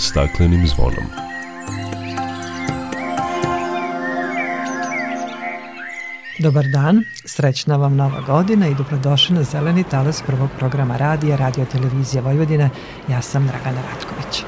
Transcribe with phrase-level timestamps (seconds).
[0.00, 1.04] staklenim zvonom.
[6.38, 11.64] Dobar dan, srećna vam nova godina i dobrodošli na zeleni talas prvog programa radija Radio
[11.64, 12.70] Televizija Vojvodine.
[13.08, 14.44] Ja sam Dragana Ratković.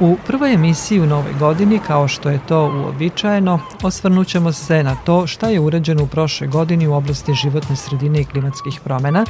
[0.00, 5.26] U prvoj emisiji u novoj godini, kao što je to uobičajeno, osvrnućemo se na to
[5.26, 9.24] šta je urađeno u prošloj godini u oblasti životne sredine i klimatskih promena,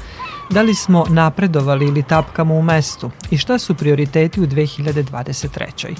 [0.50, 5.94] da li smo napredovali ili tapkamo u mestu i šta su prioriteti u 2023.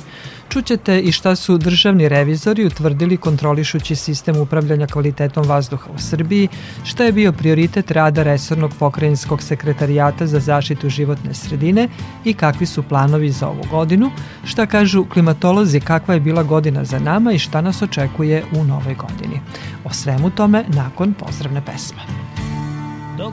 [0.49, 6.49] Čućete i šta su državni revizori utvrdili kontrolišući sistem upravljanja kvalitetom vazduha u Srbiji,
[6.85, 11.89] šta je bio prioritet rada Resornog pokrajinskog sekretarijata za zaštitu životne sredine
[12.25, 14.11] i kakvi su planovi za ovu godinu,
[14.45, 18.95] šta kažu klimatolozi kakva je bila godina za nama i šta nas očekuje u novoj
[18.95, 19.41] godini.
[19.85, 22.03] O svemu tome nakon pozdravne pesme.
[23.19, 23.33] Dok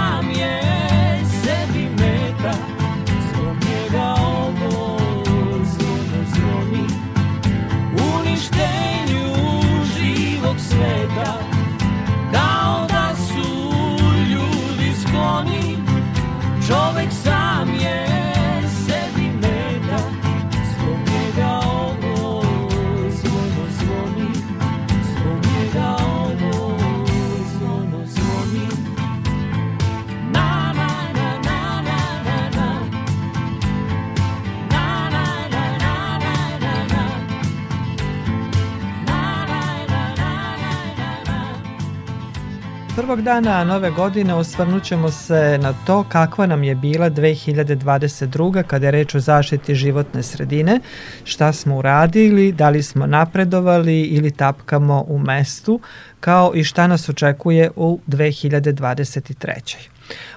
[43.01, 48.63] Prvog dana nove godine osvrnut ćemo se na to kakva nam je bila 2022.
[48.63, 50.79] kada je reč o zaštiti životne sredine,
[51.23, 55.79] šta smo uradili, da li smo napredovali ili tapkamo u mestu,
[56.19, 59.90] kao i šta nas očekuje u 2023.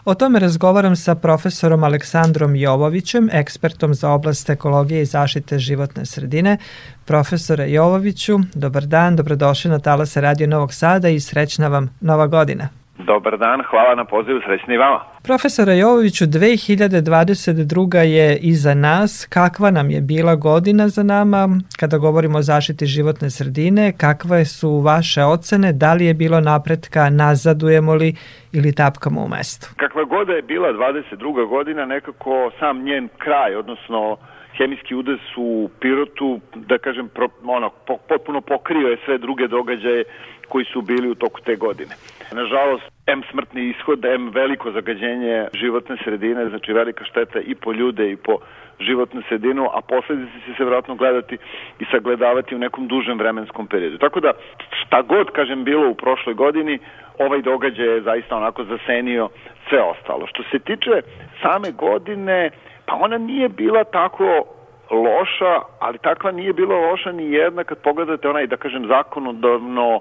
[0.04, 6.58] O tome razgovaram sa profesorom Aleksandrom Jovovićem, ekspertom za oblast ekologije i zaštite životne sredine.
[7.04, 12.83] Profesore Jovoviću, dobar dan, dobrodošli na Talase Radio Novog Sada i srećna vam nova godina.
[12.98, 15.00] Dobar dan, hvala na pozivu, srećni vama.
[15.22, 17.98] Profesore Jovoviću, 2022.
[17.98, 19.26] je iza nas.
[19.26, 21.48] Kakva nam je bila godina za nama
[21.80, 23.92] kada govorimo o zaštiti životne sredine?
[23.98, 25.72] Kakve su vaše ocene?
[25.72, 27.10] Da li je bilo napretka?
[27.10, 28.14] Nazadujemo li
[28.52, 29.68] ili tapkamo u mestu?
[29.76, 31.48] Kakva god je bila 22.
[31.48, 34.16] godina, nekako sam njen kraj, odnosno
[34.58, 40.04] hemijski udes u Pirotu, da kažem, pro, ono, po, potpuno pokrio je sve druge događaje
[40.48, 41.94] koji su bili u toku te godine.
[42.32, 48.10] Nažalost, M smrtni ishod, M veliko zagađenje životne sredine, znači velika šteta i po ljude
[48.10, 48.38] i po
[48.80, 51.38] životnu sredinu, a posledice će se vjerojatno gledati
[51.78, 53.98] i sagledavati u nekom dužem vremenskom periodu.
[53.98, 54.32] Tako da,
[54.84, 56.78] šta god, kažem, bilo u prošloj godini,
[57.18, 59.28] ovaj događaj je zaista onako zasenio
[59.68, 60.26] sve ostalo.
[60.26, 61.00] Što se tiče
[61.42, 62.50] same godine,
[62.86, 64.44] pa ona nije bila tako
[64.90, 70.00] loša, ali takva nije bila loša ni jedna kad pogledate onaj, da kažem, zakonodavno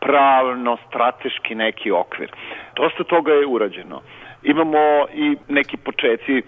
[0.00, 2.30] pravno, strateški neki okvir.
[2.76, 4.00] Dosta toga je urađeno.
[4.42, 6.42] Imamo i neki počeci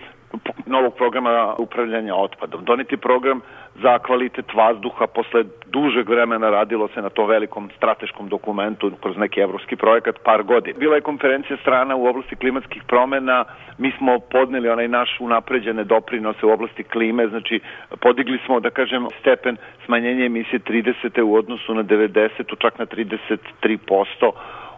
[0.67, 2.65] novog programa upravljanja otpadom.
[2.65, 3.41] Doneti program
[3.83, 9.41] za kvalitet vazduha posle dužeg vremena radilo se na tom velikom strateškom dokumentu kroz neki
[9.41, 10.79] evropski projekat par godina.
[10.79, 13.45] Bila je konferencija strana u oblasti klimatskih promena,
[13.79, 17.61] mi smo podneli onaj naš unapređene doprinose u oblasti klime, znači
[18.01, 21.23] podigli smo, da kažem, stepen smanjenja emisije 30.
[21.23, 22.59] u odnosu na 90.
[22.59, 24.31] čak na 33%,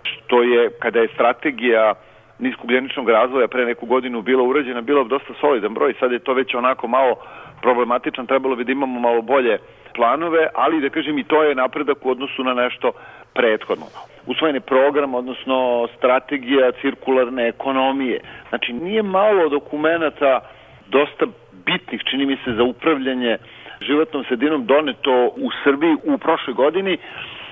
[0.03, 1.95] što je, kada je strategija
[2.39, 6.55] niskogljeničnog razvoja pre neku godinu bila urađena, bila dosta solidan broj, sad je to već
[6.55, 7.15] onako malo
[7.63, 9.59] problematičan, trebalo bi da imamo malo bolje
[9.95, 12.93] planove, ali da kažem i to je napredak u odnosu na nešto
[13.35, 13.87] prethodno.
[14.27, 18.21] Usvojen je program, odnosno strategija cirkularne ekonomije.
[18.49, 20.41] Znači nije malo dokumenta
[20.87, 21.27] dosta
[21.67, 23.37] bitnih, čini mi se, za upravljanje
[23.81, 26.99] životnom sredinom doneto u Srbiji u prošloj godini,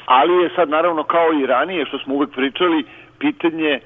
[0.06, 2.85] ali je sad naravno kao i ranije što smo uvek pričali,
[3.19, 3.81] pitanje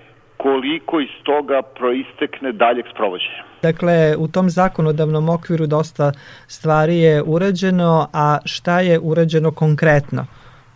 [0.46, 3.42] koliko iz toga proistekne daljeg sprovođenja.
[3.62, 6.12] Dakle, u tom zakonodavnom okviru dosta
[6.46, 10.22] stvari je urađeno, a šta je urađeno konkretno?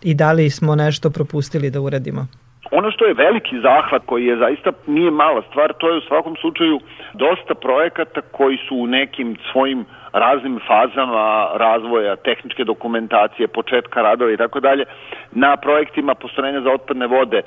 [0.01, 2.27] I da li smo nešto propustili da uradimo?
[2.71, 6.35] Ono što je veliki zahvat koji je zaista nije mala stvar, to je u svakom
[6.41, 6.79] slučaju
[7.13, 14.37] dosta projekata koji su u nekim svojim raznim fazama razvoja, tehničke dokumentacije, početka radova i
[14.37, 14.85] tako dalje,
[15.31, 17.41] na projektima postrojenja za otpadne vode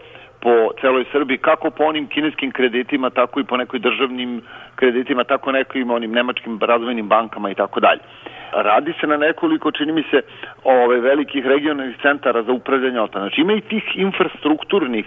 [0.44, 4.42] po celoj Srbiji, kako po onim kineskim kreditima, tako i po nekoj državnim
[4.74, 8.00] kreditima, tako nekim onim nemačkim razvojnim bankama i tako dalje.
[8.52, 10.20] Radi se na nekoliko, čini mi se,
[10.64, 13.28] ove velikih regionalnih centara za upravljanje otpadom.
[13.28, 15.06] Znači ima i tih infrastrukturnih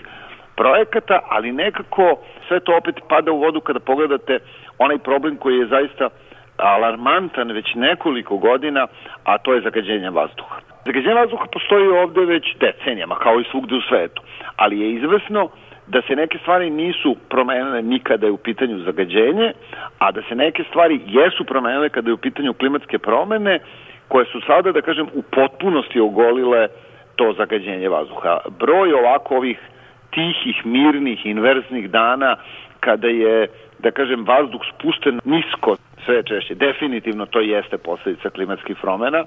[0.55, 2.17] projekata, ali nekako
[2.47, 4.39] sve to opet pada u vodu kada pogledate
[4.79, 6.09] onaj problem koji je zaista
[6.57, 8.87] alarmantan već nekoliko godina,
[9.23, 10.76] a to je zagađenje vazduha.
[10.87, 14.21] Zagađenje vazduha postoji ovde već decenijama, kao i svugde u svetu,
[14.55, 15.49] ali je izvesno
[15.87, 19.51] da se neke stvari nisu promenile nikada je u pitanju zagađenje,
[19.99, 23.59] a da se neke stvari jesu promenile kada je u pitanju klimatske promene,
[24.07, 26.67] koje su sada, da kažem, u potpunosti ogolile
[27.15, 28.39] to zagađenje vazduha.
[28.59, 29.59] Broj ovako ovih
[30.11, 32.35] tihih, mirnih, inverznih dana
[32.79, 33.47] kada je,
[33.79, 35.75] da kažem, vazduh spušten nisko
[36.05, 36.55] sve češće.
[36.55, 39.23] Definitivno to jeste posledica klimatskih promena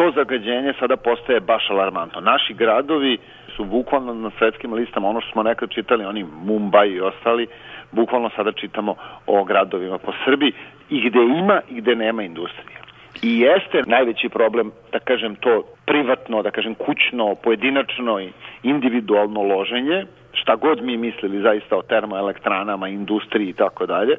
[0.00, 2.20] to zagađenje sada postaje baš alarmantno.
[2.20, 3.18] Naši gradovi
[3.56, 7.46] su bukvalno na svetskim listama, ono što smo nekad čitali, oni Mumbai i ostali,
[7.92, 8.94] bukvalno sada čitamo
[9.26, 10.52] o gradovima po Srbiji
[10.90, 12.80] i gde ima i gde nema industrije.
[13.22, 18.32] I jeste najveći problem, da kažem to privatno, da kažem kućno, pojedinačno i
[18.62, 24.16] individualno loženje, šta god mi mislili zaista o termoelektranama, industriji i tako dalje,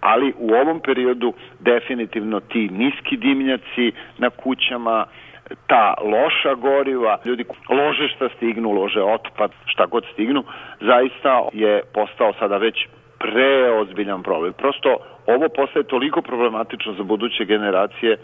[0.00, 5.06] ali u ovom periodu definitivno ti niski dimnjaci na kućama,
[5.66, 10.44] ta loša goriva, ljudi lože šta stignu, lože otpad, šta god stignu,
[10.80, 12.86] zaista je postao sada već
[13.18, 14.52] preozbiljan problem.
[14.52, 14.96] Prosto
[15.26, 18.16] ovo postaje toliko problematično za buduće generacije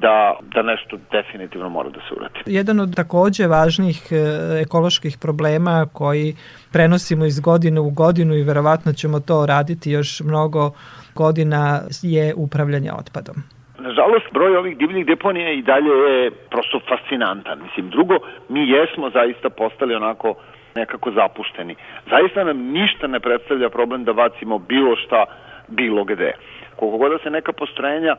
[0.00, 2.38] da, da nešto definitivno mora da se uradi.
[2.46, 4.16] Jedan od takođe važnih e,
[4.62, 6.36] ekoloških problema koji
[6.72, 10.70] prenosimo iz godine u godinu i verovatno ćemo to raditi još mnogo
[11.14, 13.36] godina je upravljanje otpadom.
[13.78, 17.58] Nažalost, broj ovih divljih deponija i dalje je prosto fascinantan.
[17.62, 18.14] Mislim, drugo,
[18.48, 20.34] mi jesmo zaista postali onako
[20.74, 21.74] nekako zapušteni.
[22.10, 25.24] Zaista nam ništa ne predstavlja problem da bacimo bilo šta
[25.68, 26.32] bilo gde.
[26.78, 28.16] Koliko god da se neka postrojenja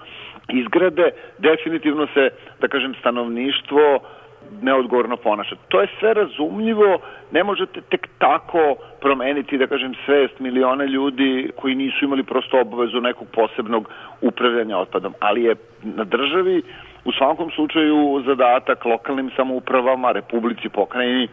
[0.49, 2.29] izgrade, definitivno se,
[2.61, 3.99] da kažem, stanovništvo
[4.61, 5.55] neodgovorno ponaša.
[5.67, 6.99] To je sve razumljivo,
[7.31, 13.01] ne možete tek tako promeniti, da kažem, svest miliona ljudi koji nisu imali prosto obavezu
[13.01, 13.89] nekog posebnog
[14.21, 16.61] upravljanja otpadom, ali je na državi
[17.05, 21.27] u svakom slučaju zadatak lokalnim samoupravama, republici, pokrajini,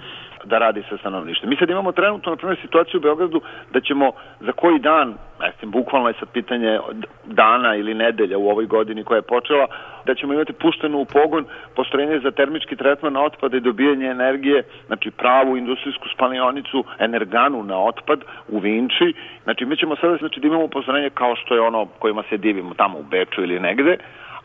[0.46, 1.50] da radi sa stanovništvom.
[1.50, 3.40] Mi sad imamo trenutno, na primjer, situaciju u Beogradu
[3.72, 5.14] da ćemo za koji dan,
[5.46, 6.78] mislim, bukvalno je sad pitanje
[7.24, 9.66] dana ili nedelja u ovoj godini koja je počela,
[10.06, 11.44] da ćemo imati pušteno u pogon
[11.76, 18.20] postrojenje za termički tretman otpada i dobijanje energije, znači pravu industrijsku spalionicu, energanu na otpad
[18.48, 19.14] u Vinči.
[19.44, 22.74] Znači mi ćemo sada znači, da imamo postrojenje kao što je ono kojima se divimo
[22.74, 23.96] tamo u Beču ili negde,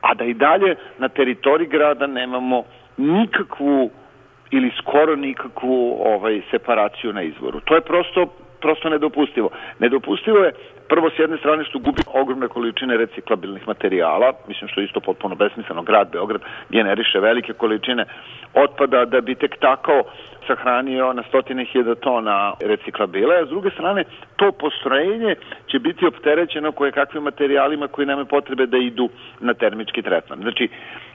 [0.02, 2.64] a da i dalje na teritoriji grada nemamo
[2.98, 3.90] nikakvu
[4.52, 7.60] ili skoro nikakvu ovaj separaciju na izvoru.
[7.60, 8.28] To je prosto
[8.62, 9.50] prosto nedopustivo.
[9.80, 10.52] Nedopustivo je
[10.90, 15.36] prvo s jedne strane što gubi ogromne količine reciklabilnih materijala, mislim što je isto potpuno
[15.36, 18.06] besmisleno, grad Beograd generiše velike količine
[18.54, 20.04] otpada da bi tek takao
[20.48, 24.04] sahranio na stotine hiljada tona reciklabila, a s druge strane
[24.36, 25.36] to postrojenje
[25.68, 30.40] će biti opterećeno koje kakvim materijalima koji nema potrebe da idu na termički tretman.
[30.40, 30.70] Znači,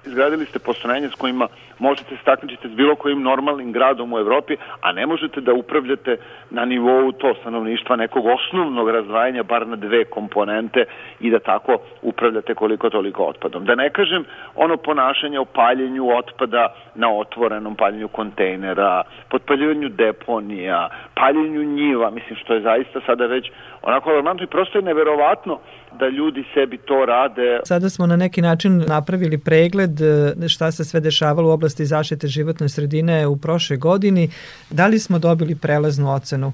[0.07, 4.93] izgradili ste postrojenje s kojima možete stakničiti s bilo kojim normalnim gradom u Evropi, a
[4.93, 6.17] ne možete da upravljate
[6.51, 10.85] na nivou to stanovništva nekog osnovnog razdvajanja bar na dve komponente
[11.21, 13.65] i da tako upravljate koliko toliko otpadom.
[13.65, 21.65] Da ne kažem ono ponašanje o paljenju otpada na otvorenom paljenju kontejnera, potpaljivanju deponija, paljenju
[21.65, 23.51] njiva, mislim što je zaista sada već
[23.83, 25.59] onako alarmantno i prosto je neverovatno
[25.99, 27.61] da ljudi sebi to rade.
[27.65, 32.27] Sada smo na neki način napravili pregled e, šta se sve dešavalo u oblasti zaštite
[32.27, 34.29] životne sredine u prošle godini.
[34.71, 36.53] Da li smo dobili prelaznu ocenu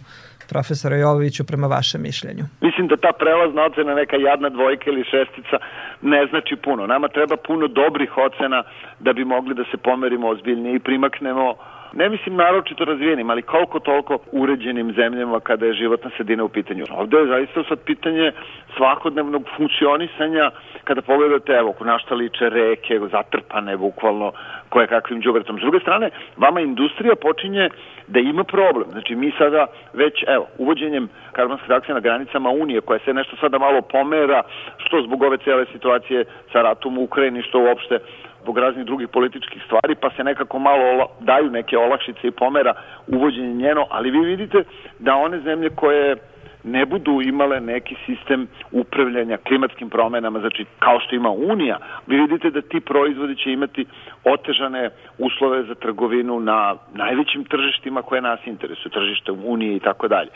[0.49, 2.45] profesora Jovoviću prema vašem mišljenju?
[2.61, 5.57] Mislim da ta prelazna ocena neka jadna dvojka ili šestica
[6.02, 6.87] ne znači puno.
[6.87, 8.62] Nama treba puno dobrih ocena
[9.00, 11.55] da bi mogli da se pomerimo ozbiljnije i primaknemo
[11.92, 16.84] ne mislim naročito razvijenim, ali koliko toliko uređenim zemljama kada je životna sredina u pitanju.
[16.90, 18.32] Ovde je zaista sad pitanje
[18.76, 20.50] svakodnevnog funkcionisanja
[20.84, 24.32] kada pogledate, evo, na šta liče reke, zatrpane bukvalno
[24.68, 25.58] koje kakvim džubretom.
[25.58, 27.68] S druge strane, vama industrija počinje
[28.06, 28.90] da ima problem.
[28.90, 33.58] Znači mi sada već, evo, uvođenjem karbonske takse na granicama Unije, koja se nešto sada
[33.58, 34.42] malo pomera,
[34.76, 37.99] što zbog ove cele situacije sa ratom u Ukrajini, što uopšte
[38.42, 42.75] zbog raznih drugih političkih stvari, pa se nekako malo daju neke olakšice i pomera
[43.06, 44.64] uvođenje njeno, ali vi vidite
[44.99, 46.16] da one zemlje koje
[46.64, 52.50] ne budu imale neki sistem upravljanja klimatskim promenama, znači kao što ima Unija, vi vidite
[52.50, 53.87] da ti proizvodi će imati
[54.25, 60.31] otežane uslove za trgovinu na najvećim tržištima koje nas interesuju, tržište Unije i tako dalje.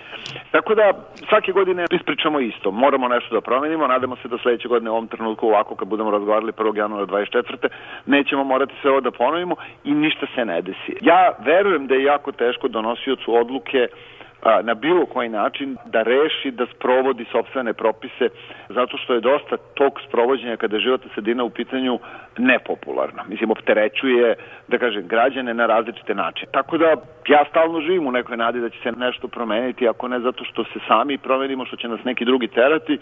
[0.51, 0.93] Tako da
[1.29, 5.09] svake godine ispričamo isto, moramo nešto da promenimo, nadamo se da sledeće godine u ovom
[5.09, 6.77] trenutku ovako kad budemo razgovarali 1.
[6.77, 7.69] januara 24.
[8.07, 10.93] nećemo morati sve ovo da ponovimo i ništa se ne desi.
[11.01, 13.89] Ja verujem da je jako teško donosiocu odluke
[14.63, 18.29] na bilo koji način da reši da sprovodi sobstvene propise
[18.69, 21.99] zato što je dosta tog sprovođenja kada je životna sredina u pitanju
[22.39, 23.25] nepopularna.
[23.29, 24.35] Mislim, opterećuje,
[24.69, 26.53] da kažem, građane na različite načine.
[26.53, 26.87] Tako da
[27.29, 30.65] ja stalno živim u nekoj nadi da će se nešto promeniti, ako ne zato što
[30.65, 32.99] se sami promenimo, što će nas neki drugi terati,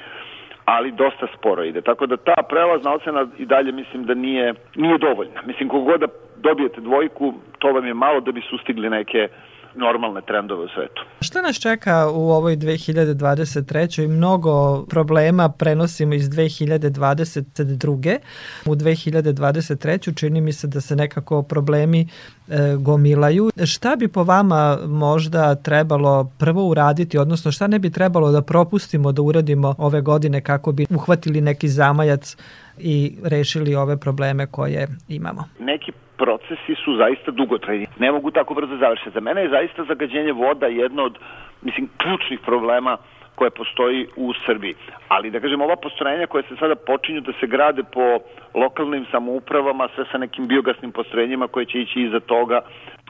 [0.64, 1.80] ali dosta sporo ide.
[1.80, 5.42] Tako da ta prelazna ocena i dalje mislim da nije, nije dovoljna.
[5.46, 9.28] Mislim, kogod da dobijete dvojku, to vam je malo da bi sustigli neke
[9.76, 11.02] normalne trendove u svetu.
[11.20, 14.08] Šta nas čeka u ovoj 2023.
[14.08, 18.18] Mnogo problema prenosimo iz 2022.
[18.66, 20.16] U 2023.
[20.16, 22.08] čini mi se da se nekako problemi
[22.48, 23.50] e, gomilaju.
[23.66, 29.12] Šta bi po vama možda trebalo prvo uraditi, odnosno šta ne bi trebalo da propustimo
[29.12, 32.36] da uradimo ove godine kako bi uhvatili neki zamajac
[32.78, 35.44] i rešili ove probleme koje imamo?
[35.58, 37.86] Neki procesi su zaista dugotrajni.
[37.98, 39.10] Ne mogu tako brzo završiti.
[39.14, 41.18] Za mene je zaista zagađenje voda jedno od,
[41.62, 42.96] mislim, ključnih problema
[43.34, 44.74] koje postoji u Srbiji.
[45.08, 48.18] Ali da kažem, ova postrojenja koje se sada počinju da se grade po
[48.54, 52.60] lokalnim samoupravama, sve sa nekim biogasnim postrojenjima koje će ići iza toga,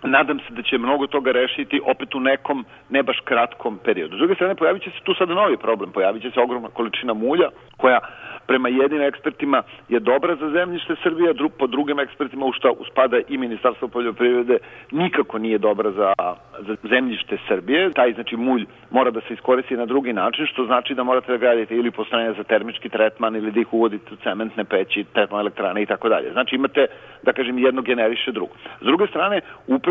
[0.04, 4.16] nadam se da će mnogo toga rešiti opet u nekom ne baš kratkom periodu.
[4.16, 7.14] S druge strane, pojavit će se tu sada novi problem, pojavit će se ogromna količina
[7.14, 7.98] mulja koja
[8.46, 13.18] prema jednim ekspertima je dobra za zemljište Srbije, a po drugim ekspertima u šta uspada
[13.28, 14.58] i Ministarstvo poljoprivrede
[14.90, 16.12] nikako nije dobra za,
[16.58, 17.90] za zemljište Srbije.
[17.90, 21.38] Taj znači mulj mora da se iskoristi na drugi način, što znači da morate da
[21.38, 25.86] gradite ili postrojenja za termički tretman ili da ih uvodite u cementne peći, termoelektrane i
[25.86, 26.32] tako dalje.
[26.32, 26.86] Znači imate,
[27.22, 28.54] da kažem, jedno generiše drugo.
[28.80, 29.40] S druge strane,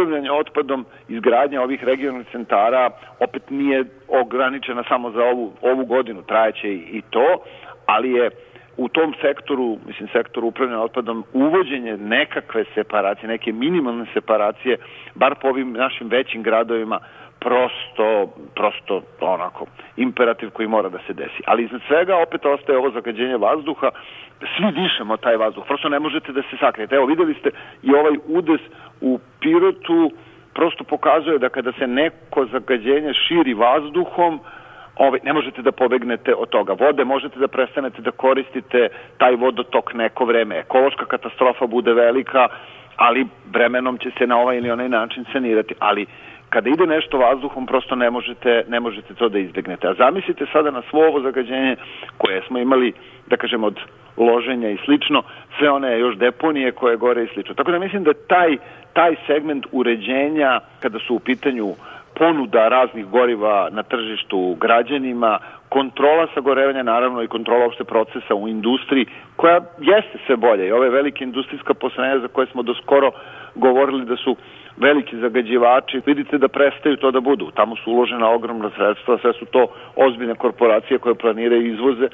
[0.03, 6.73] upravljanje otpadom, izgradnja ovih regionalnih centara opet nije ograničena samo za ovu, ovu godinu, trajeće
[6.73, 7.43] i to,
[7.85, 8.29] ali je
[8.77, 14.77] u tom sektoru, mislim sektoru upravljanja otpadom, uvođenje nekakve separacije, neke minimalne separacije,
[15.15, 16.99] bar po ovim našim većim gradovima,
[17.43, 19.65] prosto, prosto onako,
[19.97, 21.43] imperativ koji mora da se desi.
[21.45, 23.89] Ali iznad svega opet ostaje ovo zagađenje vazduha,
[24.57, 26.95] svi dišemo taj vazduh, prosto ne možete da se sakrijete.
[26.95, 27.49] Evo, videli ste
[27.83, 28.61] i ovaj udes
[29.01, 30.11] u Pirotu,
[30.53, 34.39] prosto pokazuje da kada se neko zagađenje širi vazduhom,
[34.95, 36.73] ovaj, ne možete da pobegnete od toga.
[36.73, 40.57] Vode možete da prestanete da koristite taj vodotok neko vreme.
[40.57, 42.47] Ekološka katastrofa bude velika,
[42.95, 45.75] ali vremenom će se na ovaj ili onaj način sanirati.
[45.79, 46.05] Ali
[46.53, 49.87] kada ide nešto vazduhom, prosto ne možete, ne možete to da izbegnete.
[49.87, 51.75] A zamislite sada na svo ovo zagađenje
[52.17, 52.93] koje smo imali,
[53.27, 53.79] da kažem, od
[54.17, 55.23] loženja i slično,
[55.57, 57.55] sve one još deponije koje gore i slično.
[57.55, 58.57] Tako da mislim da taj,
[58.93, 61.73] taj segment uređenja, kada su u pitanju
[62.15, 69.05] ponuda raznih goriva na tržištu građanima, kontrola sagorevanja, naravno i kontrola opšte procesa u industriji,
[69.35, 70.67] koja jeste sve bolje.
[70.67, 73.11] I ove velike industrijska postrojenja za koje smo do skoro
[73.55, 74.35] govorili da su
[74.77, 77.51] veliki zagađivači, vidite da prestaju to da budu.
[77.51, 82.07] Tamo su uložena ogromna sredstva, sve su to ozbiljne korporacije koje planiraju izvoze.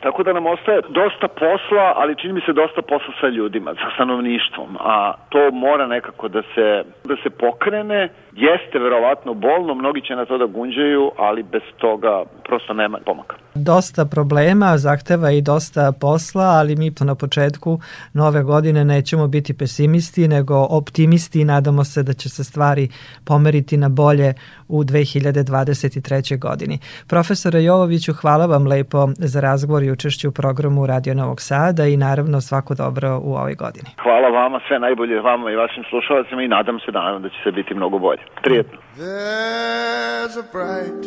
[0.00, 3.88] Tako da nam ostaje dosta posla, ali čini mi se dosta posla sa ljudima, sa
[3.94, 8.08] stanovništvom, a to mora nekako da se, da se pokrene.
[8.32, 13.36] Jeste verovatno bolno, mnogi će na to da gunđaju, ali bez toga prosto nema pomaka.
[13.54, 17.78] Dosta problema, zahteva i dosta posla, ali mi to na početku
[18.12, 22.88] nove godine nećemo biti pesimisti, nego optimisti i nadamo se da će se stvari
[23.24, 24.34] pomeriti na bolje
[24.68, 26.38] u 2023.
[26.38, 26.78] godini.
[27.08, 31.96] Profesore Jovoviću, hvala vam lepo za razgovor i učešću u programu Radio Novog Sada i
[31.96, 33.88] naravno svako dobro u ovoj godini.
[34.02, 37.36] Hvala vama, sve najbolje vama i vašim slušalacima i nadam se da naravno da će
[37.44, 38.22] se biti mnogo bolje.
[38.42, 38.78] Prijetno.
[38.96, 41.04] There's a bright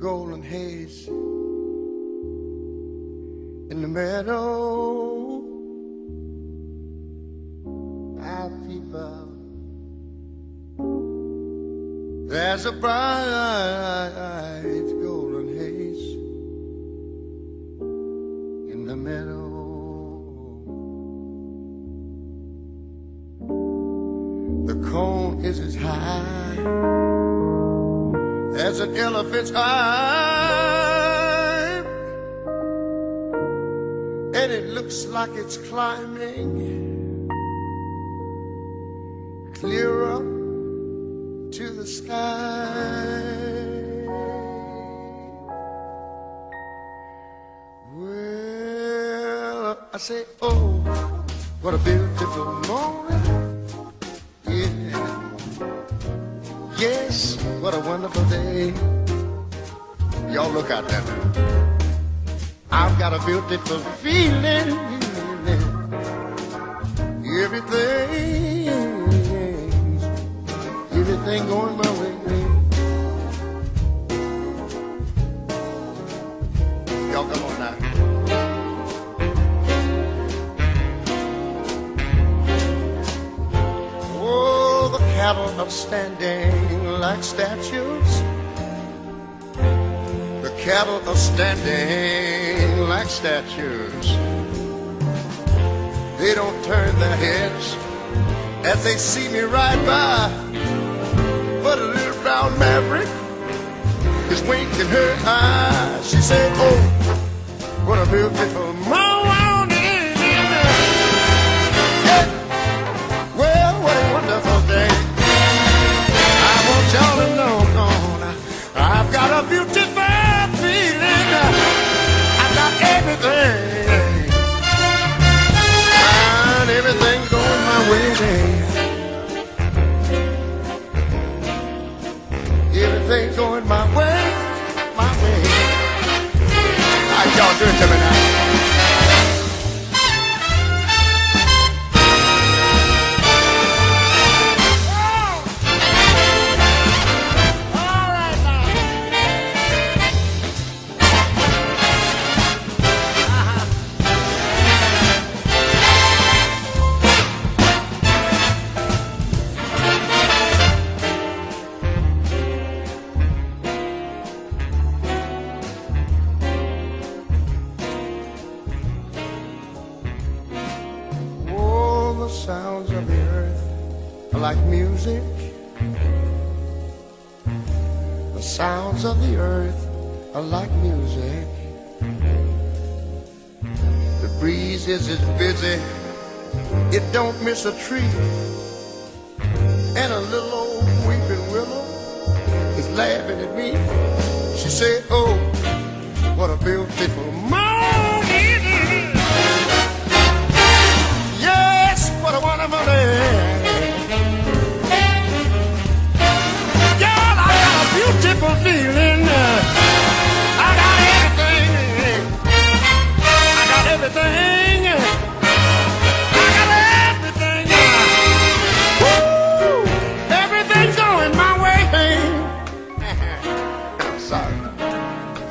[0.00, 1.08] golden haze
[3.70, 5.16] in the meadow
[8.68, 9.26] I fever
[12.28, 14.12] There's a bright
[15.02, 16.14] golden haze
[18.72, 19.44] in the meadow.
[24.66, 26.56] The cone is as high
[28.58, 29.76] as an elephant's eye,
[34.34, 36.95] and it looks like it's climbing
[39.60, 40.18] clearer
[41.50, 43.06] to the sky.
[47.94, 50.60] Well, I say, oh,
[51.62, 53.66] what a beautiful morning.
[54.46, 55.30] Yeah.
[56.76, 58.74] Yes, what a wonderful day.
[60.30, 61.02] Y'all look out there.
[62.70, 64.96] I've got a beautiful feeling.
[67.44, 68.25] Everything
[85.70, 88.22] standing like statues.
[90.42, 94.06] The cattle are standing like statues.
[96.18, 97.76] They don't turn their heads
[98.64, 100.30] as they see me ride by.
[101.62, 103.08] But a little brown maverick
[104.30, 106.10] is winking her eyes.
[106.10, 106.78] She said, Oh,
[107.86, 108.75] what a beautiful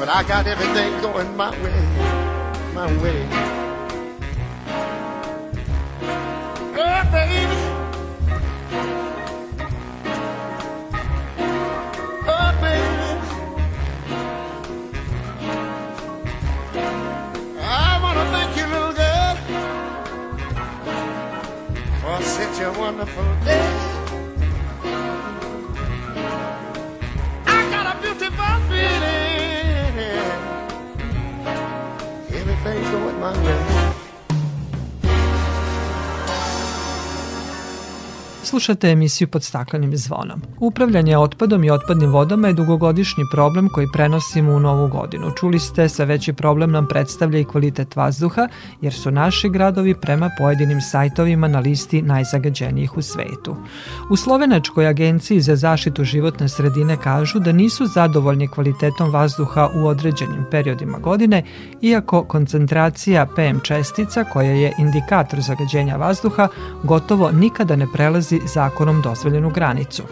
[0.06, 1.82] But I got everything going my way,
[2.76, 3.28] my way.
[6.78, 7.60] Oh, baby.
[12.28, 13.10] Oh, baby.
[17.60, 19.36] I want to thank you, little girl,
[22.00, 23.72] for such a wonderful day.
[27.48, 29.25] I got a beautiful feeling.
[33.20, 33.75] My way.
[38.56, 40.42] Slušate emisiju pod staklenim zvonom.
[40.60, 45.32] Upravljanje otpadom i otpadnim vodama je dugogodišnji problem koji prenosimo u novu godinu.
[45.40, 48.48] Čuli ste, sve veći problem nam predstavlja i kvalitet vazduha,
[48.82, 53.56] jer su naši gradovi prema pojedinim sajtovima na listi najzagađenijih u svetu.
[54.10, 60.46] U Slovenačkoj agenciji za zaštitu životne sredine kažu da nisu zadovoljni kvalitetom vazduha u određenim
[60.52, 61.44] periodima godine,
[61.82, 66.48] iako koncentracija PM čestica, koja je indikator zagađenja vazduha,
[66.84, 70.04] gotovo nikada ne prelazi zakonom dozvoljenu granicu.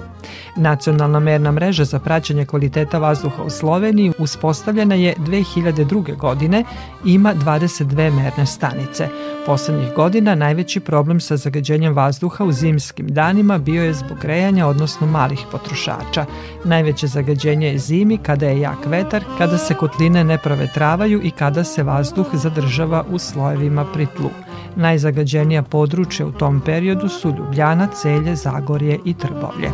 [0.56, 6.17] Nacionalna merna mreža za praćenje kvaliteta vazduha u Sloveniji uspostavljena je 2002.
[6.17, 6.63] godine
[7.06, 9.08] i ima 22 merne stanice.
[9.46, 15.08] Poslednjih godina najveći problem sa zagađenjem vazduha u zimskim danima bio je zbog grejanja, odnosno
[15.08, 16.26] malih potrošača.
[16.63, 21.63] Najveće zagađenje je zimi kada je jak vetar, kada se kotline ne provetravaju i kada
[21.63, 24.30] se vazduh zadržava u slojevima pri tlu.
[24.76, 29.70] Najzagađenija područja u tom periodu su Ljubljana, Celje, Zagorje i Trbovlje.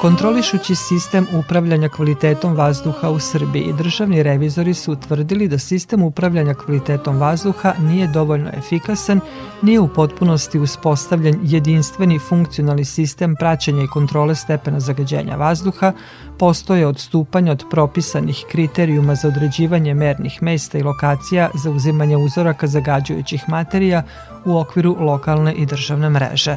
[0.00, 7.18] Kontrolišući sistem upravljanja kvalitetom vazduha u Srbiji, državni revizori su utvrdili da sistem upravljanja kvalitetom
[7.18, 9.20] vazduha nije dovoljno efikasan,
[9.62, 15.92] nije u potpunosti uspostavljen jedinstveni funkcionalni sistem praćenja i kontrole stepena zagađenja vazduha,
[16.38, 23.48] postoje odstupanja od propisanih kriterijuma za određivanje mernih mesta i lokacija za uzimanje uzoraka zagađujućih
[23.48, 24.02] materija
[24.46, 26.56] u okviru lokalne i državne mreže.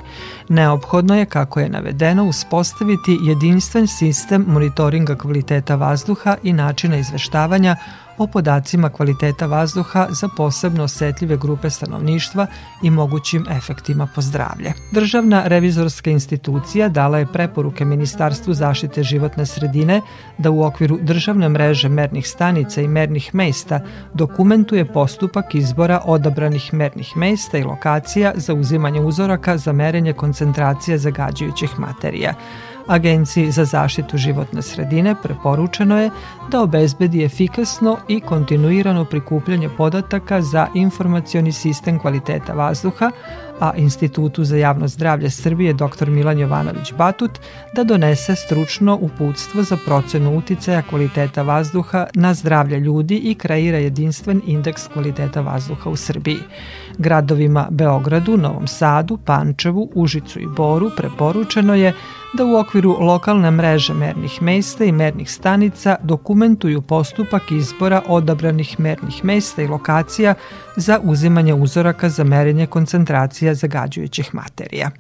[0.50, 7.76] Neophodno je, kako je navedeno, uspostaviti jedinstven sistem monitoringa kvaliteta vazduha i načina izveštavanja
[8.20, 12.48] o podacima kvaliteta vazduha za posebno osetljive grupe stanovništva
[12.84, 14.74] i mogućim efektima po zdravlje.
[14.92, 20.02] Državna revizorska institucija dala je preporuke Ministarstvu zaštite životne sredine
[20.38, 23.82] da u okviru državne mreže mernih stanica i mernih mesta
[24.14, 31.80] dokumentuje postupak izbora odabranih mernih mesta i lokacija za uzimanje uzoraka za merenje koncentracije zagađujućih
[31.80, 32.34] materija.
[32.90, 36.10] Agenciji za zaštitu životne sredine preporučeno je
[36.52, 43.12] da obezbedi efikasno i kontinuirano prikupljanje podataka za informacioni sistem kvaliteta vazduha,
[43.60, 46.10] a Institutu za javno zdravlje Srbije dr.
[46.10, 47.32] Milan Jovanović Batut
[47.76, 54.42] da donese stručno uputstvo za procenu uticaja kvaliteta vazduha na zdravlje ljudi i kreira jedinstven
[54.46, 56.40] indeks kvaliteta vazduha u Srbiji.
[56.98, 61.94] Gradovima Beogradu, Novom Sadu, Pančevu, Užicu i Boru preporučeno je
[62.34, 66.39] da u okviru lokalne mreže mernih mesta i mernih stanica dokumentuju
[66.82, 70.36] postupak izbora odabranih mernih mesta i lokacija
[70.76, 74.92] za uzimanje uzoraka za merenje koncentracija zagađujućih materija.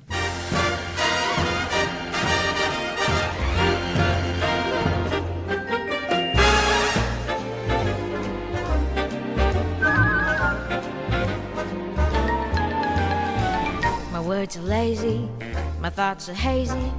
[15.80, 16.92] My thoughts are hazy.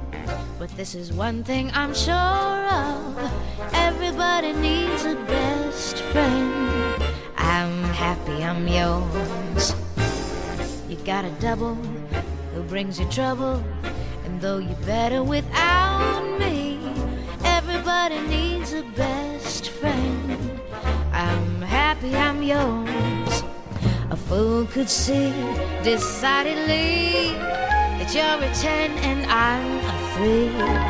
[0.57, 7.03] But this is one thing I'm sure of everybody needs a best friend.
[7.37, 9.75] I'm happy I'm yours.
[10.89, 11.75] You got a double
[12.53, 13.63] who brings you trouble,
[14.25, 16.79] and though you're better without me,
[17.43, 20.59] everybody needs a best friend.
[21.13, 23.43] I'm happy I'm yours.
[24.09, 25.31] A fool could see
[25.83, 27.37] decidedly
[28.13, 30.47] you're a 10 and I'm a 3.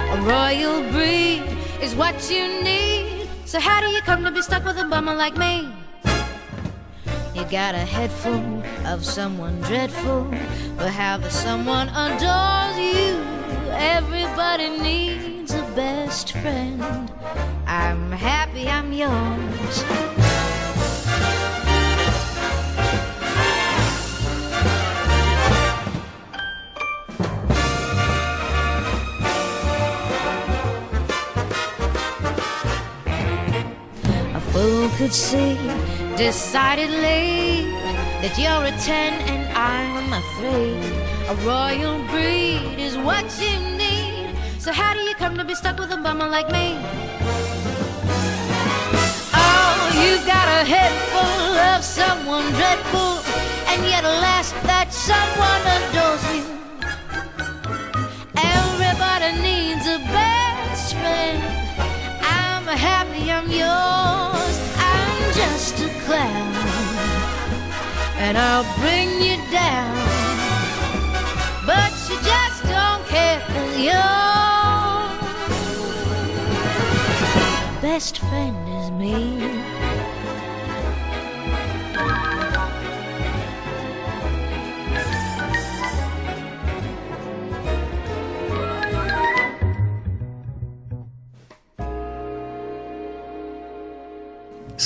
[0.09, 1.43] A royal breed
[1.81, 3.29] is what you need.
[3.45, 5.69] So, how do you come to be stuck with a bummer like me?
[7.35, 10.33] You got a head full of someone dreadful,
[10.77, 13.21] but how the someone adores you.
[13.71, 16.81] Everybody needs a best friend.
[17.67, 20.20] I'm happy I'm yours.
[34.61, 35.55] Fool could see
[36.17, 37.65] decidedly
[38.21, 41.33] that you're a 10 and I'm a 3.
[41.33, 44.35] A royal breed is what you need.
[44.59, 46.67] So, how do you come to be stuck with a bummer like me?
[49.45, 53.13] Oh, you've got a head full of someone dreadful,
[53.71, 56.43] and yet, alas, that someone adores you.
[58.59, 61.39] Everybody needs a best friend.
[62.37, 64.30] I'm happy I'm yours.
[66.11, 66.53] Clown.
[68.17, 69.95] and I'll bring you down.
[71.65, 74.19] But you just don't care cause your
[77.81, 79.80] best friend is me.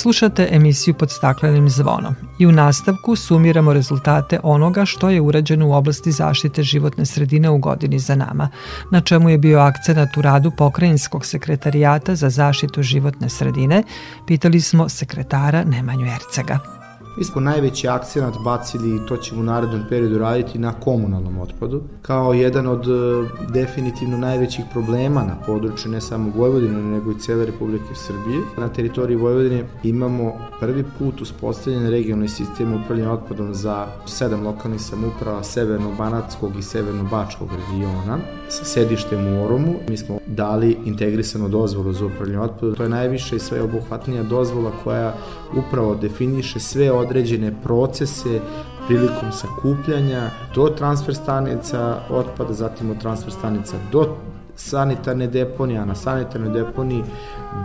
[0.06, 5.72] Slušate emisiju pod staklenim zvonom i u nastavku sumiramo rezultate onoga što je urađeno u
[5.72, 8.48] oblasti zaštite životne sredine u godini za nama,
[8.90, 13.82] na čemu je bio akcenat u radu Pokrajinskog sekretarijata za zaštitu životne sredine,
[14.26, 16.75] pitali smo sekretara Nemanju Ercega.
[17.16, 21.82] Mi smo najveći akcenat bacili i to ćemo u narednom periodu raditi na komunalnom otpadu,
[22.02, 27.46] kao jedan od e, definitivno najvećih problema na području ne samo Vojvodine, nego i cele
[27.46, 28.40] Republike Srbije.
[28.58, 35.42] Na teritoriji Vojvodine imamo prvi put uspostavljen regionalni sistem upravljanja otpadom za sedam lokalnih samuprava
[35.42, 39.74] Severno-Banatskog i Severno-Bačkog regiona sa sedištem u Oromu.
[39.88, 42.74] Mi smo dali integrisanu dozvolu za upravljanje otpadom.
[42.74, 45.14] To je najviše i sve obuhvatnija dozvola koja
[45.56, 48.40] upravo definiše sve određene procese
[48.86, 54.16] prilikom sakupljanja do transfer stanica otpada, zatim od transfer stanica do
[54.56, 57.02] sanitarne deponije, a na sanitarnoj deponiji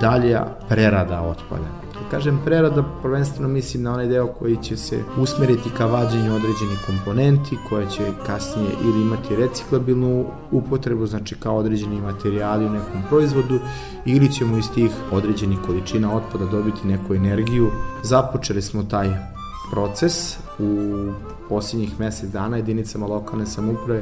[0.02, 1.91] dalja prerada otpada.
[2.02, 6.80] Kad kažem prerada, prvenstveno mislim na onaj deo koji će se usmeriti ka vađenju određenih
[6.86, 13.60] komponenti, koje će kasnije ili imati reciklabilnu upotrebu, znači kao određeni materijali u nekom proizvodu,
[14.06, 17.72] ili ćemo iz tih određenih količina otpada dobiti neku energiju.
[18.04, 19.10] Započeli smo taj
[19.72, 20.90] proces u
[21.50, 24.02] posljednjih mesec dana jedinicama lokalne samuprave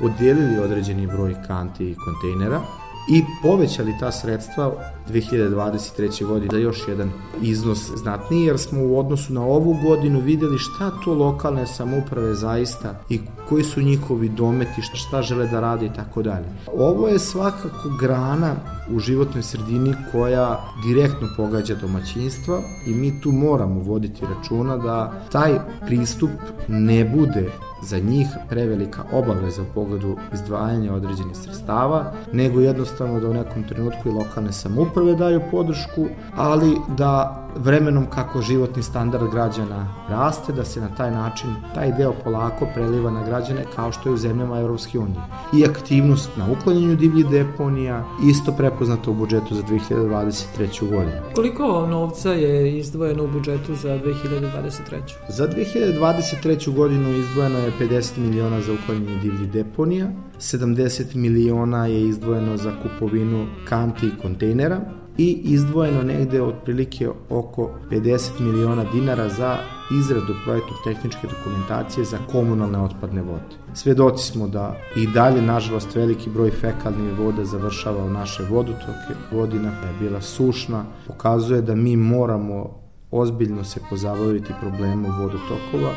[0.00, 2.60] odjelili određeni broj kanti i kontejnera
[3.10, 4.72] i povećali ta sredstva
[5.08, 6.26] 2023.
[6.26, 7.10] godine za još jedan
[7.42, 13.00] iznos znatniji, jer smo u odnosu na ovu godinu videli šta to lokalne samouprave zaista
[13.08, 16.46] i koji su njihovi dometi, šta žele da rade i tako dalje.
[16.76, 18.54] Ovo je svakako grana
[18.90, 25.58] u životnoj sredini koja direktno pogađa domaćinstva i mi tu moramo voditi računa da taj
[25.86, 26.30] pristup
[26.68, 27.50] ne bude
[27.82, 34.08] za njih prevelika obaveza u pogledu izdvajanja određenih sredstava, nego jednostavno da u nekom trenutku
[34.08, 36.06] i lokalne samouprave daju podršku,
[36.36, 42.12] ali da vremenom kako životni standard građana raste, da se na taj način taj deo
[42.24, 45.20] polako preliva na građane kao što je u zemljama Europske unije.
[45.54, 50.90] I aktivnost na uklanjanju divlji deponija isto prepoznata u budžetu za 2023.
[50.90, 51.20] godinu.
[51.34, 55.00] Koliko novca je izdvojeno u budžetu za 2023.
[55.28, 56.74] Za 2023.
[56.74, 63.46] godinu izdvojeno je 50 miliona za uklanjanje divljih deponija, 70 miliona je izdvojeno za kupovinu
[63.68, 64.80] kanti i kontejnera,
[65.18, 69.56] i izdvojeno negde otprilike oko 50 miliona dinara za
[70.00, 73.56] izradu projektu tehničke dokumentacije za komunalne otpadne vode.
[73.74, 79.14] Svedoci smo da i dalje, nažalost, veliki broj fekalnih voda završava u naše vodotoke.
[79.32, 82.70] Godina je bila sušna, pokazuje da mi moramo
[83.10, 85.92] ozbiljno se pozabaviti problemom vodotokova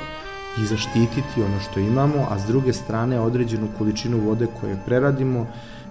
[0.62, 5.48] i zaštititi ono što imamo, a s druge strane određenu količinu vode koje preradimo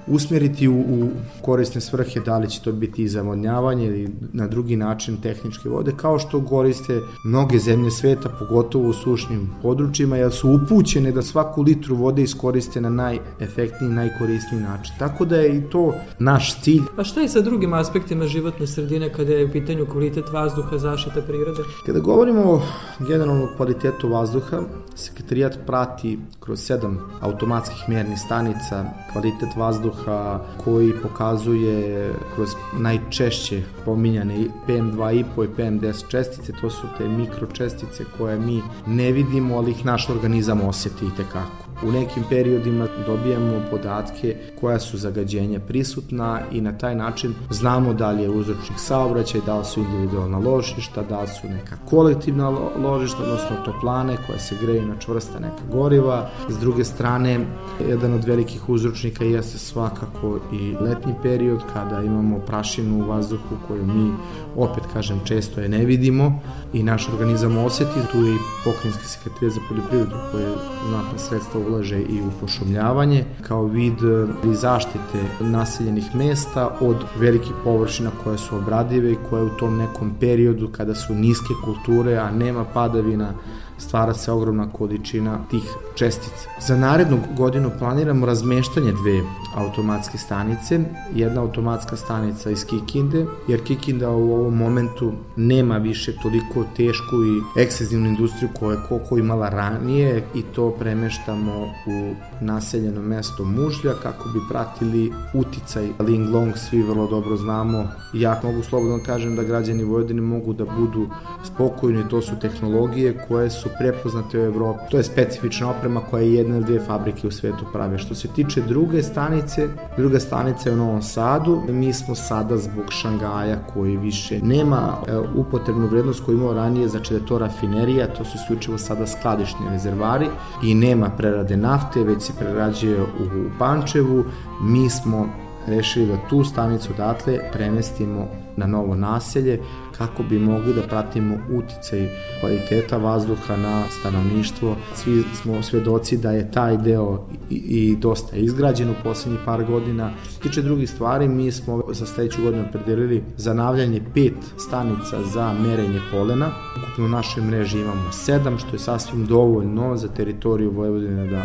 [0.07, 1.09] usmjeriti u, u
[1.43, 5.93] korisne svrhe, da li će to biti i zavodnjavanje ili na drugi način tehničke vode,
[5.97, 11.63] kao što koriste mnoge zemlje sveta, pogotovo u sušnim područjima, jer su upućene da svaku
[11.63, 14.95] litru vode iskoriste na najefektniji, najkorisniji način.
[14.99, 16.83] Tako da je i to naš cilj.
[16.97, 21.23] A šta je sa drugim aspektima životne sredine kada je u pitanju kvalitet vazduha, zaštita
[21.23, 21.63] prirode?
[21.87, 22.63] Kada govorimo o
[22.99, 24.63] generalnom kvalitetu vazduha,
[24.95, 32.49] sekretarijat prati kroz sedam automatskih mjernih stanica kvalitet vazduha vazduha koji pokazuje kroz
[32.79, 34.35] najčešće pominjane
[34.69, 40.09] PM2,5 i PM10 čestice, to su te mikročestice koje mi ne vidimo, ali ih naš
[40.09, 41.70] organizam oseti i tekako.
[41.83, 48.11] U nekim periodima dobijamo podatke koja su zagađenja prisutna i na taj način znamo da
[48.11, 52.49] li je uzročnik saobraćaj, da li su individualna ložišta, da li su neka kolektivna
[52.83, 56.29] ložišta, odnosno toplane koje se greju na čvrsta neka goriva.
[56.49, 57.41] S druge strane,
[57.89, 63.87] jedan od velikih uzročnika jeste svakako i letnji period kada imamo prašinu u vazduhu koju
[63.87, 64.13] mi,
[64.57, 66.41] opet kažem, često je ne vidimo
[66.73, 68.01] i naš organizam oseti.
[68.13, 70.55] Tu je i pokrinjski sekretar za poljoprivredu koje
[70.89, 77.53] znatna sredstva ulaže i u pošumljavanje kao vid e, i zaštite naseljenih mesta od velikih
[77.65, 82.31] površina koje su obradive i koje u tom nekom periodu kada su niske kulture, a
[82.31, 83.33] nema padavina,
[83.81, 85.63] stvara se ogromna količina tih
[85.95, 86.49] čestica.
[86.61, 89.21] Za narednu godinu planiramo razmeštanje dve
[89.57, 90.81] automatske stanice.
[91.15, 97.63] Jedna automatska stanica iz Kikinde, jer Kikinda u ovom momentu nema više toliko tešku i
[97.63, 101.53] ekscesivnu industriju koju je Koko imala ranije i to premeštamo
[101.87, 107.89] u naseljeno mesto Mužlja kako bi pratili uticaj Ling Long, svi vrlo dobro znamo.
[108.13, 111.07] Ja mogu slobodno da kažem da građani Vojvodine mogu da budu
[111.45, 114.81] spokojni, to su tehnologije koje su prepoznate u Evropi.
[114.91, 117.99] To je specifična oprema koja je jedna ili dve fabrike u svetu prave.
[117.99, 121.63] Što se tiče druge stanice, druga stanica je u Novom Sadu.
[121.69, 127.15] Mi smo sada zbog Šangaja koji više nema e, upotrebnu vrednost koju imao ranije, znači
[127.15, 130.27] da je to rafinerija, to su isključivo sada skladišni rezervari
[130.63, 134.25] i nema prerade nafte, već se prerađuje u Pančevu.
[134.63, 135.29] Mi smo
[135.67, 139.61] rešili da tu stanicu odatle premestimo na novo naselje
[139.99, 142.09] kako bi mogli da pratimo uticaj
[142.41, 144.77] kvaliteta vazduha na stanovništvo.
[144.95, 150.11] Svi smo svedoci da je taj deo i, i dosta izgrađen u poslednjih par godina.
[150.23, 155.53] Što se tiče drugih stvari, mi smo za sledeću godinu predelili zanavljanje pet stanica za
[155.53, 156.49] merenje polena.
[156.79, 161.43] Ukupno u našoj mreži imamo sedam, što je sasvim dovoljno za teritoriju Vojvodine da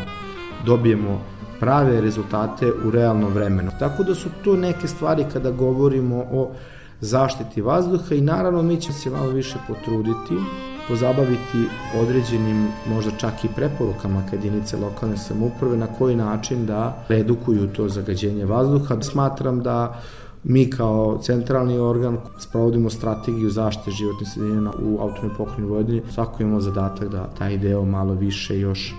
[0.66, 1.22] dobijemo
[1.60, 3.72] prave rezultate u realnom vremenu.
[3.80, 6.52] Tako da su to neke stvari kada govorimo o
[7.02, 10.36] zaštiti vazduha i naravno mi ćemo se malo više potruditi
[10.88, 11.68] pozabaviti
[12.02, 17.90] određenim možda čak i preporukama kad jedinice lokalne samuprave na koji način da redukuju to
[17.90, 19.02] zagađenje vazduha.
[19.02, 20.00] Smatram da
[20.44, 26.02] mi kao centralni organ sprovodimo strategiju zaštite životne sredine u autonomnoj pokrajini Vojvodini.
[26.12, 28.96] Svako imamo zadatak da taj deo malo više još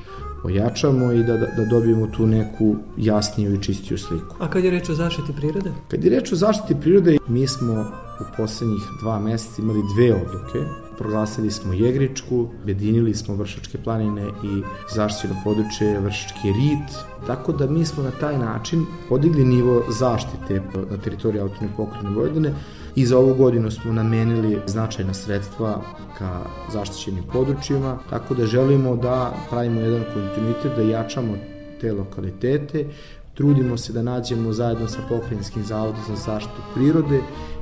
[0.47, 4.37] ojačamo i da, da, da dobijemo tu neku jasniju i čistiju sliku.
[4.39, 5.71] A kad je reč o zaštiti prirode?
[5.91, 7.75] Kad je reč o zaštiti prirode, mi smo
[8.21, 10.59] u poslednjih dva meseca imali dve odluke.
[10.99, 14.63] Proglasili smo Jegričku, bedinili smo Vršačke planine i
[14.95, 20.97] zaštićeno područje Vršački rit, tako da mi smo na taj način podigli nivo zaštite na
[21.05, 22.53] teritoriji autonomne pokrajine Vojvodine
[22.97, 25.83] i za ovu godinu smo namenili značajna sredstva
[26.19, 26.41] ka
[26.73, 31.35] zaštićenim područjima, tako da želimo da pravimo jedan kontinuitet, da jačamo
[31.81, 32.87] te lokalitete,
[33.35, 37.21] trudimo se da nađemo zajedno sa Pokrajinskim zavodom za zaštitu prirode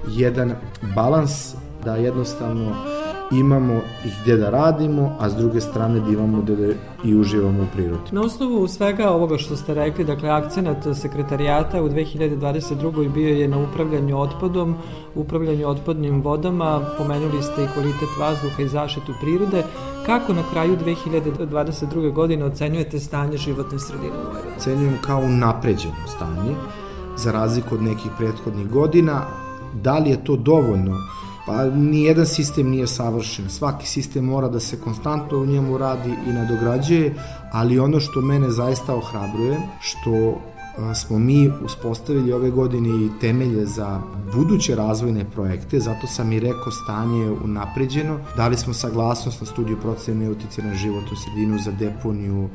[0.09, 0.55] jedan
[0.94, 2.93] balans da jednostavno
[3.38, 6.73] imamo i gde da radimo, a s druge strane da imamo gde da
[7.05, 8.12] i uživamo u prirodi.
[8.12, 13.12] Na osnovu svega ovoga što ste rekli, dakle akcenat sekretarijata u 2022.
[13.12, 14.75] bio je na upravljanju otpadom,
[15.14, 19.62] upravljanju otpadnim vodama, pomenuli ste i kvalitet vazduha i zaštitu prirode.
[20.07, 22.12] Kako na kraju 2022.
[22.12, 24.57] godine ocenjujete stanje životne sredine u Vojvodini?
[24.57, 26.55] Ocenjujem kao napređeno stanje,
[27.16, 29.23] za razliku od nekih prethodnih godina.
[29.83, 30.97] Da li je to dovoljno?
[31.46, 36.33] Pa nijedan sistem nije savršen, svaki sistem mora da se konstantno u njemu radi i
[36.33, 37.14] nadograđuje,
[37.52, 40.40] ali ono što mene zaista ohrabruje, što
[40.94, 44.00] smo mi uspostavili ove godine i temelje za
[44.35, 48.18] buduće razvojne projekte, zato sam i rekao stanje unapređeno.
[48.37, 52.48] Dali smo saglasnost na studiju procene utice na životnu sredinu za deponiju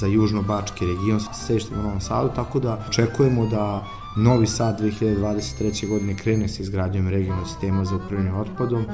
[0.00, 3.84] za Južno-Bački region sa sedištem u Novom Sadu, tako da očekujemo da
[4.16, 5.88] Novi Sad 2023.
[5.88, 8.84] godine krene sa izgradnjom regionalnog sistema za upravljanje otpadom.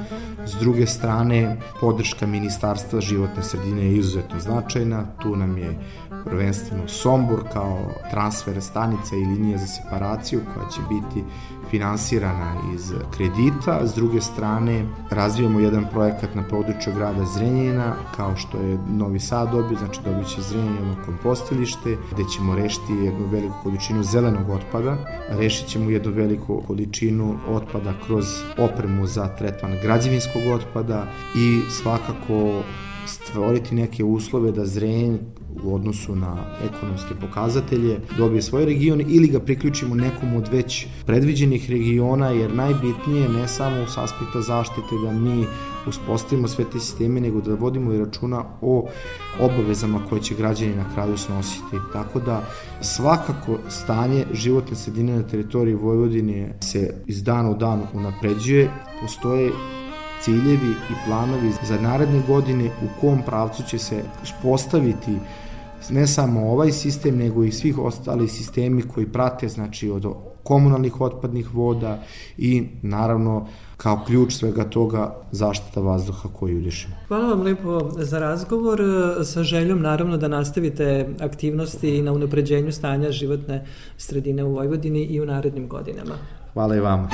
[0.45, 5.05] S druge strane, podrška Ministarstva životne sredine je izuzetno značajna.
[5.21, 5.79] Tu nam je
[6.25, 11.25] prvenstveno Sombor kao transfer stanica i linija za separaciju koja će biti
[11.69, 18.57] finansirana iz kredita, s druge strane razvijamo jedan projekat na području grada Zrenjina, kao što
[18.57, 24.03] je Novi Sad dobio, znači dobit će Zrenjino kompostilište, gde ćemo rešiti jednu veliku količinu
[24.03, 24.97] zelenog otpada,
[25.29, 28.25] rešit ćemo jednu veliku količinu otpada kroz
[28.57, 31.05] opremu za tretman građevinskog otpada
[31.35, 32.63] i svakako
[33.05, 35.17] stvoriti neke uslove da Zrenj
[35.63, 41.69] u odnosu na ekonomske pokazatelje dobije svoj region ili ga priključimo nekom od već predviđenih
[41.69, 45.45] regiona jer najbitnije ne samo s aspekta zaštite da mi
[45.87, 48.89] uspostavimo sve te sisteme nego da vodimo i računa o
[49.39, 51.77] obavezama koje će građani na kraju snositi.
[51.93, 52.43] Tako da
[52.81, 59.51] svakako stanje životne sredine na teritoriji Vojvodine se iz dana u dan unapređuje, postoje
[60.21, 65.17] ciljevi i planovi za naredne godine u kom pravcu će se uspostaviti
[65.89, 70.05] ne samo ovaj sistem, nego i svih ostali sistemi koji prate, znači od
[70.43, 71.99] komunalnih otpadnih voda
[72.37, 73.47] i naravno
[73.77, 76.95] kao ključ svega toga zaštita vazduha koju udišemo.
[77.07, 78.81] Hvala vam lepo za razgovor
[79.23, 83.65] sa željom naravno da nastavite aktivnosti na unapređenju stanja životne
[83.97, 86.15] sredine u Vojvodini i u narednim godinama.
[86.53, 87.09] Hvala i vama.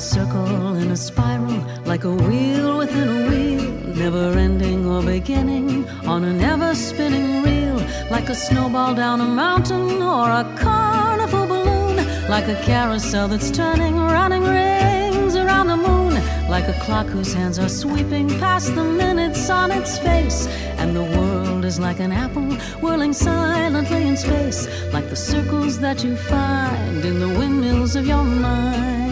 [0.00, 6.24] Circle in a spiral, like a wheel within a wheel, never ending or beginning, on
[6.24, 7.76] an ever spinning reel,
[8.10, 11.96] like a snowball down a mountain or a carnival balloon,
[12.28, 16.14] like a carousel that's turning, running rings around the moon,
[16.48, 20.46] like a clock whose hands are sweeping past the minutes on its face,
[20.80, 22.50] and the world is like an apple
[22.82, 28.24] whirling silently in space, like the circles that you find in the windmills of your
[28.24, 29.09] mind.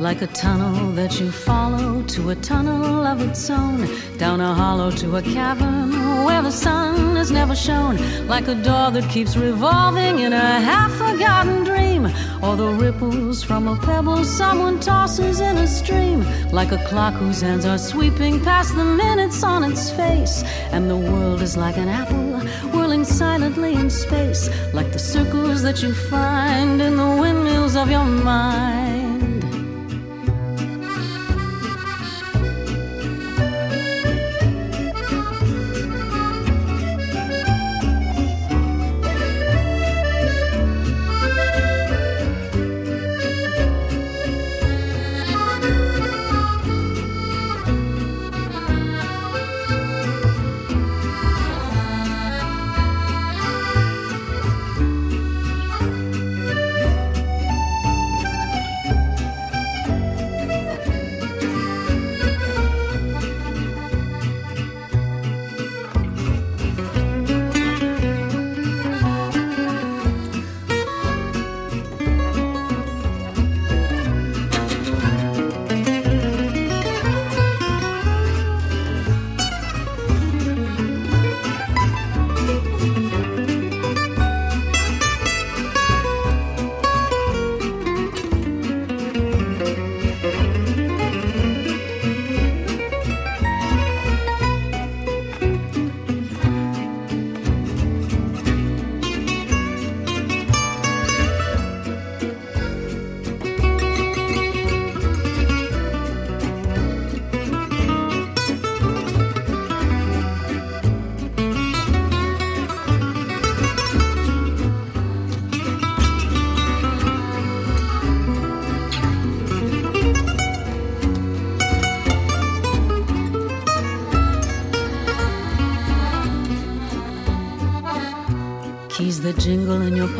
[0.00, 3.86] Like a tunnel that you follow to a tunnel of its own,
[4.16, 7.98] down a hollow to a cavern where the sun has never shone.
[8.26, 12.06] Like a door that keeps revolving in a half forgotten dream,
[12.42, 16.24] or the ripples from a pebble someone tosses in a stream.
[16.50, 20.42] Like a clock whose hands are sweeping past the minutes on its face,
[20.72, 22.40] and the world is like an apple
[22.72, 28.06] whirling silently in space, like the circles that you find in the windmills of your
[28.06, 28.99] mind.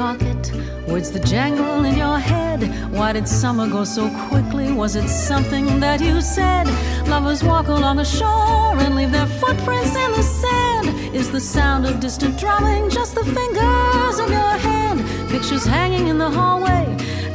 [0.01, 0.43] Pocket?
[0.89, 2.61] Words the jangle in your head?
[2.91, 4.73] Why did summer go so quickly?
[4.73, 6.67] Was it something that you said?
[7.07, 10.87] Lovers walk along the shore and leave their footprints in the sand.
[11.15, 14.99] Is the sound of distant drumming just the fingers of your hand?
[15.35, 16.85] Pictures hanging in the hallway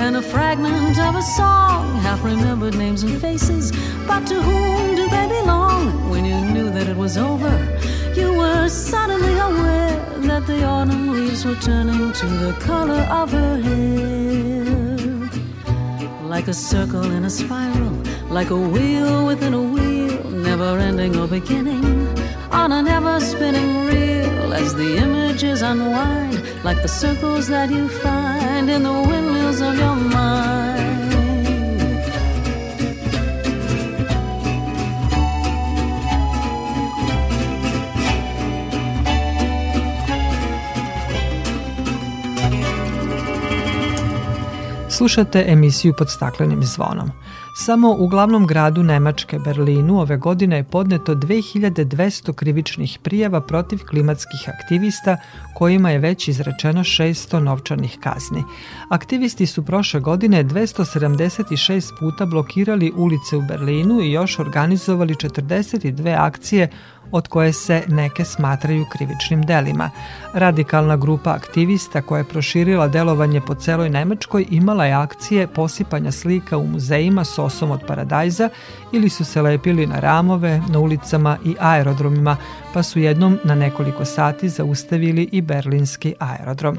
[0.03, 1.84] and a fragment of a song.
[2.07, 3.66] Half remembered names and faces,
[4.07, 6.09] but to whom do they belong?
[6.09, 7.53] When you knew that it was over,
[8.16, 9.36] you were suddenly
[10.43, 14.65] the autumn leaves were turning to the color of her hair.
[16.23, 17.95] Like a circle in a spiral,
[18.29, 22.07] like a wheel within a wheel, never ending or beginning,
[22.51, 28.69] on an ever spinning reel as the images unwind, like the circles that you find
[28.69, 30.55] in the windmills of your mind.
[44.98, 47.12] Slušate emisiju pod staklenim zvonom.
[47.58, 54.50] Samo u glavnom gradu Nemačke, Berlinu, ove godine je podneto 2200 krivičnih prijava protiv klimatskih
[54.50, 55.18] aktivista
[55.56, 58.43] kojima je već izrečeno 600 novčanih kazni.
[58.89, 66.70] Aktivisti su prošle godine 276 puta blokirali ulice u Berlinu i još organizovali 42 akcije
[67.12, 69.89] od koje se neke smatraju krivičnim delima.
[70.34, 76.58] Radikalna grupa aktivista koja je proširila delovanje po celoj Nemačkoj imala je akcije posipanja slika
[76.58, 78.49] u muzejima sosom od paradajza
[78.91, 82.38] ili su se lepili na ramove, na ulicama i aerodromima,
[82.76, 86.78] pa su jednom na nekoliko sati zaustavili i berlinski aerodrom.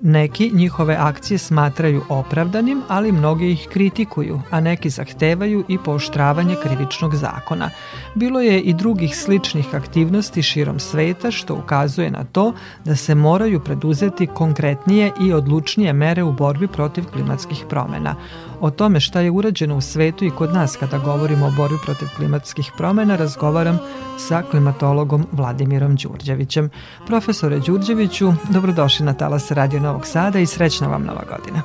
[0.00, 7.14] Neki njihove akcije smatraju opravdanim, ali mnogi ih kritikuju, a neki zahtevaju i pooštravanje krivičnog
[7.14, 7.70] zakona.
[8.14, 12.52] Bilo je i drugih sličnih aktivnosti širom sveta što ukazuje na to
[12.84, 18.14] da se moraju preduzeti konkretnije i odlučnije mere u borbi protiv klimatskih promena.
[18.60, 22.08] O tome šta je urađeno u svetu i kod nas kada govorimo o borbi protiv
[22.16, 23.78] klimatskih promena razgovaram
[24.18, 26.70] sa klimatologom Vladimirom Đurđevićem.
[27.06, 31.62] Profesore Đurđeviću, dobrodošli na Talas Radio Novog Sada i srećna vam nova godina.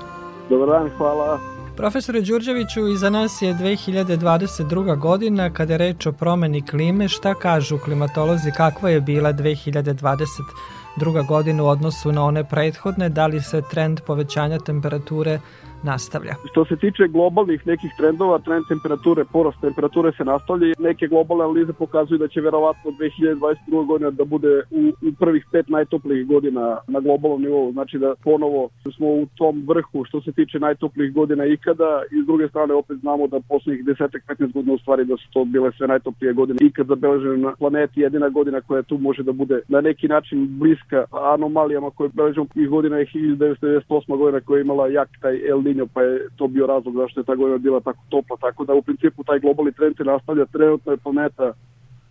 [0.49, 1.39] Dobar dan, hvala.
[1.77, 4.97] Profesore Đurđeviću, iza nas je 2022.
[4.99, 7.07] godina kada je reč o promeni klime.
[7.07, 11.27] Šta kažu klimatolozi, kakva je bila 2022.
[11.27, 13.09] godina u odnosu na one prethodne?
[13.09, 15.39] Da li se trend povećanja temperature
[15.83, 16.33] nastavlja.
[16.51, 20.73] Što se tiče globalnih nekih trendova, trend temperature, porast temperature se nastavlja.
[20.79, 23.85] Neke globalne analize pokazuju da će verovatno 2022.
[23.87, 27.71] godina da bude u, u prvih pet najtoplijih godina na globalnom nivou.
[27.71, 32.25] Znači da ponovo smo u tom vrhu što se tiče najtoplijih godina ikada i s
[32.25, 35.87] druge strane opet znamo da poslednjih 10-15 godina u stvari da su to bile sve
[35.87, 38.01] najtoplije godine ikad zabeležene na planeti.
[38.01, 42.69] Jedina godina koja tu može da bude na neki način bliska anomalijama koje beležimo iz
[42.69, 44.17] godina je 1998.
[44.17, 47.23] godina koja je imala jak taj El Niño, pa je to bio razlog zašto je
[47.23, 50.91] ta godina bila tako topla, tako da u principu taj globalni trend se nastavlja, trenutno
[50.91, 51.53] je planeta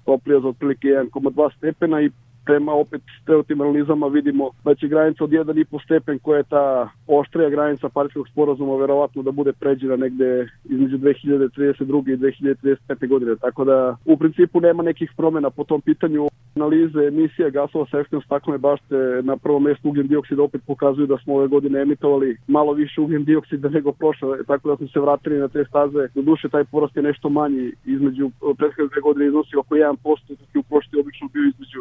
[0.04, 2.11] toplija za otprilike 1,2 stepena i
[2.45, 7.51] prema opet stereotim analizama vidimo da će granica od 1,5 stepen koja je ta oštrija
[7.51, 12.12] granica Parijskog sporazuma verovatno da bude pređena negde između 2032.
[12.12, 13.09] i 2035.
[13.09, 13.36] godine.
[13.36, 18.22] Tako da u principu nema nekih promena po tom pitanju analize emisija gasova sa efektom
[18.22, 22.72] staklene bašte na prvom mestu ugljen dioksida opet pokazuju da smo ove godine emitovali malo
[22.72, 26.09] više ugljen dioksida nego prošle, tako da smo se vratili na te staze.
[26.14, 29.97] Do duše taj porast je nešto manji između prethodne dve godine iznosi oko 1%,
[30.28, 31.80] dok je u prošli obično bio između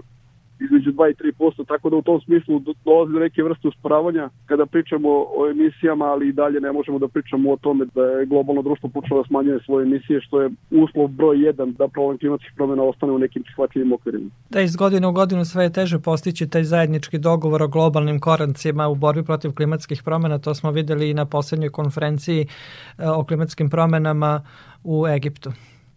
[0.59, 4.65] između 2 i 3%, tako da u tom smislu dolazi do neke vrste usporavanja kada
[4.65, 8.61] pričamo o emisijama, ali i dalje ne možemo da pričamo o tome da je globalno
[8.61, 12.83] društvo počelo da smanjuje svoje emisije, što je uslov broj 1 da problem klimatskih promjena
[12.83, 14.29] ostane u nekim prihvatljivim okvirima.
[14.49, 18.87] Da iz godine u godinu sve je teže postići taj zajednički dogovor o globalnim korancima
[18.87, 23.69] u borbi protiv klimatskih promjena, to smo videli i na poslednjoj konferenciji e, o klimatskim
[23.69, 24.41] promenama
[24.83, 25.51] u Egiptu.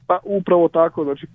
[0.07, 1.27] Pa upravo tako, znači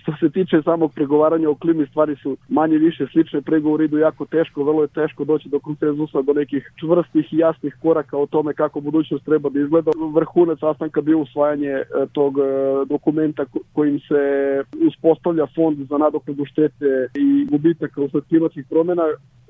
[0.00, 4.24] što se tiče samog pregovaranja o klimi stvari su manje više slične, pregovori idu jako
[4.24, 8.54] teško, vrlo je teško doći do konsenzusa, do nekih čvrstih i jasnih koraka o tome
[8.54, 9.90] kako budućnost treba da izgleda.
[10.14, 12.42] Vrhunac sastanka bio usvajanje e, tog e,
[12.88, 14.22] dokumenta kojim se
[14.86, 19.02] uspostavlja fond za nadoknadu štete i gubitaka usled klimatskih promena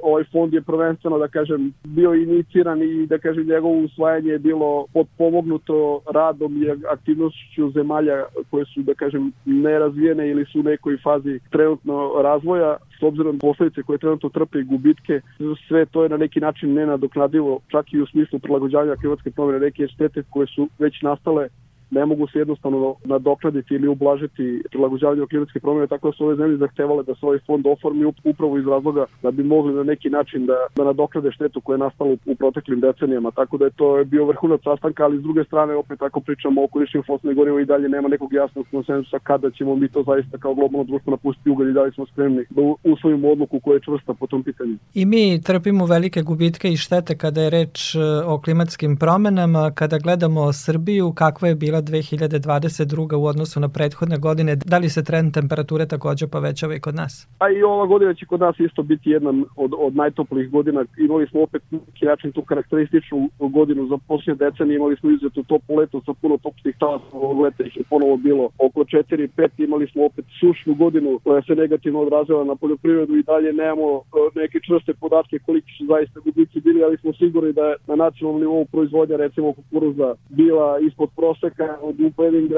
[0.02, 4.86] ovaj fond je prvenstveno, da kažem, bio iniciran i da kažem njegovo usvajanje je bilo
[4.92, 9.87] podpomognuto radom i aktivnošću zemalja koje su, da kažem, nerazvijene
[10.30, 14.64] ili su u nekoj fazi trenutno razvoja, s obzirom na posledice koje trenutno trpe i
[14.64, 15.20] gubitke,
[15.68, 19.88] sve to je na neki način nenadoknadivo, čak i u smislu prilagođavanja klimatske promjene, neke
[19.88, 21.48] štete koje su već nastale
[21.90, 26.56] ne mogu se jednostavno nadoknaditi ili ublažiti prilagođavanje klimatske promjene, tako da su ove zemlje
[26.56, 30.46] zahtevale da se ovaj fond oformi upravo iz razloga da bi mogli na neki način
[30.46, 34.24] da, da nadoknade štetu koja je nastala u proteklim decenijama, tako da je to bio
[34.24, 37.88] vrhunac sastanka, ali s druge strane opet ako pričamo o korišćenju fosilnih goriva i dalje
[37.88, 41.72] nema nekog jasnog konsensusa kada ćemo mi to zaista kao globalno društvo napustiti ugalj i
[41.72, 44.76] da li smo spremni da usvojimo odluku koja je čvrsta po tom pitanju.
[44.94, 49.98] I mi trpimo velike gubitke i štete kada je reč e, o klimatskim promenama, kada
[49.98, 53.16] gledamo Srbiju, kakva je bila bila 2022.
[53.16, 54.56] u odnosu na prethodne godine.
[54.56, 57.28] Da li se trend temperature takođe povećava i kod nas?
[57.38, 60.84] A i ova godina će kod nas isto biti jedna od, od najtoplijih godina.
[60.98, 64.76] Imali smo opet neki način tu karakterističnu godinu za posljednje decenije.
[64.76, 67.04] Imali smo izuzetno toplo leto sa puno toplih talasa.
[67.12, 69.48] Ovog leta ih je ponovo bilo oko 4-5.
[69.58, 74.00] Imali smo opet sušnu godinu koja se negativno odrazila na poljoprivredu i dalje nemamo e,
[74.40, 78.40] neke čvrste podatke koliki su zaista gubici bili, ali smo sigurni da je na nacionalnom
[78.40, 82.50] nivou proizvodnja recimo kukuruza bila ispod proseka u pojedinim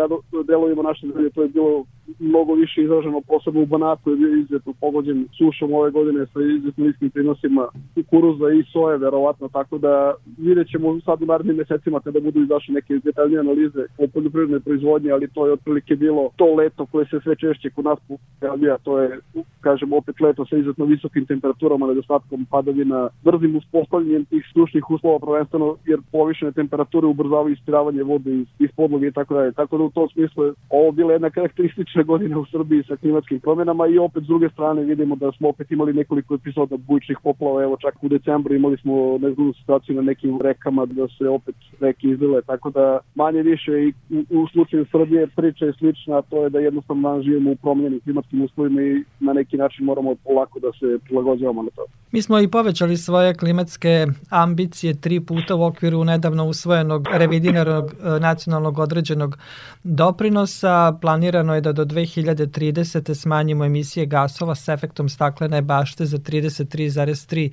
[0.47, 1.85] delovima naše zemlje to je bilo
[2.19, 6.87] mnogo više izraženo, posebno u Banatu je bio izuzetno pogođen sušom ove godine sa izuzetno
[6.87, 12.21] niskim prinosima kukuruza i soje, verovatno, tako da vidjet ćemo sad u narednim mesecima kada
[12.21, 16.87] budu izašle neke detaljnije analize o poljoprivrednoj proizvodnji, ali to je otprilike bilo to leto
[16.87, 17.99] koje se sve češće kod nas
[18.41, 19.19] pojavlja, to je,
[19.61, 25.77] kažem, opet leto sa izuzetno visokim temperaturama, nedostatkom padavina, brzim uspostavljanjem tih sušnih uslova, prvenstveno
[25.87, 29.53] jer povišene temperature ubrzavaju ispiravanje vode iz, iz podloge i tako dalje.
[29.53, 32.97] Tako da u tom smislu je ovo bila jedna karakteristična prošle godine u Srbiji sa
[32.97, 37.19] klimatskim promjenama i opet s druge strane vidimo da smo opet imali nekoliko epizoda bujičnih
[37.23, 41.55] poplava, evo čak u decembru imali smo nezgodnu situaciju na nekim rekama da se opet
[41.81, 46.45] reke izlile, tako da manje više i u, u slučaju Srbije priča je slična, to
[46.45, 50.61] je da jednostavno danas živimo u promenjenim klimatskim uslovima i na neki način moramo polako
[50.61, 51.85] da se prilagođavamo na to.
[52.13, 58.21] Mi smo i povećali svoje klimatske ambicije tri puta u okviru nedavno usvojenog revidiranog e,
[58.21, 59.39] nacionalnog određenog
[59.85, 60.99] doprinosa.
[61.01, 63.15] Planirano je da do 2030.
[63.15, 67.51] smanjimo emisije gasova s efektom staklene bašte za 33,3%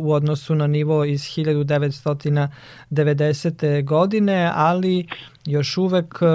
[0.00, 3.84] u odnosu na nivo iz 1990.
[3.84, 5.06] godine, ali
[5.46, 6.26] još uvek e,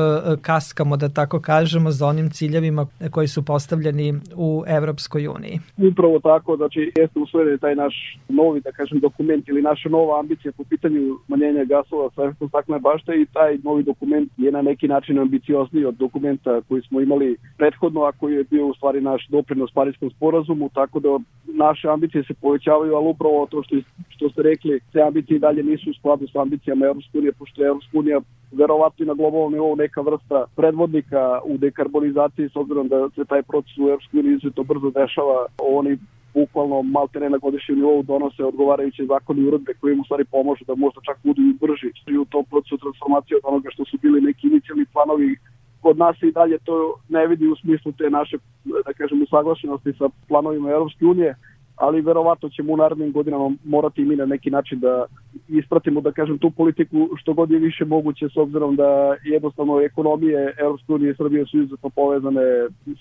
[0.41, 5.59] kaskamo, da tako kažemo, za onim ciljevima koji su postavljeni u Evropskoj uniji.
[5.91, 10.51] Upravo tako, znači jeste usvojen taj naš novi, da kažem, dokument ili naša nova ambicija
[10.57, 14.88] po pitanju manjenja gasova sa efektom staklene bašte i taj novi dokument je na neki
[14.88, 19.28] način ambiciozniji od dokumenta koji smo imali prethodno, a koji je bio u stvari naš
[19.30, 23.75] doprinos Parijskom sporazumu, tako da naše ambicije se povećavaju, ali upravo to što,
[24.09, 27.67] što ste rekli, te ambicije dalje nisu u skladu sa ambicijama Evropske unije, pošto je
[27.67, 28.19] Evropska unija
[28.51, 33.77] verovatno na globalnom nivou neka vrsta predvodnika u dekarbonizaciji s obzirom da se taj proces
[33.77, 35.45] u Evropskoj uniji izuzetno brzo dešava.
[35.57, 35.97] Oni
[36.33, 40.63] bukvalno maltene na godišnjem nivou donose odgovarajuće zakoni i uredbe koji im u stvari pomožu
[40.67, 43.97] da možda čak budu i brži i u tom procesu transformacije od onoga što su
[44.01, 45.35] bili neki inicijalni planovi
[45.81, 48.37] kod nas i dalje to ne vidi u smislu te naše,
[48.85, 51.35] da kažem, usaglašenosti sa planovima Europske unije,
[51.76, 55.05] ali verovatno ćemo u narednim godinama morati i mi na neki način da
[55.47, 60.55] ispratimo, da kažem, tu politiku što god je više moguće s obzirom da jednostavno ekonomije
[60.59, 62.41] Europske unije i Srbije su izuzetno povezane,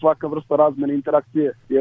[0.01, 1.81] svaka vrsta razmene interakcije je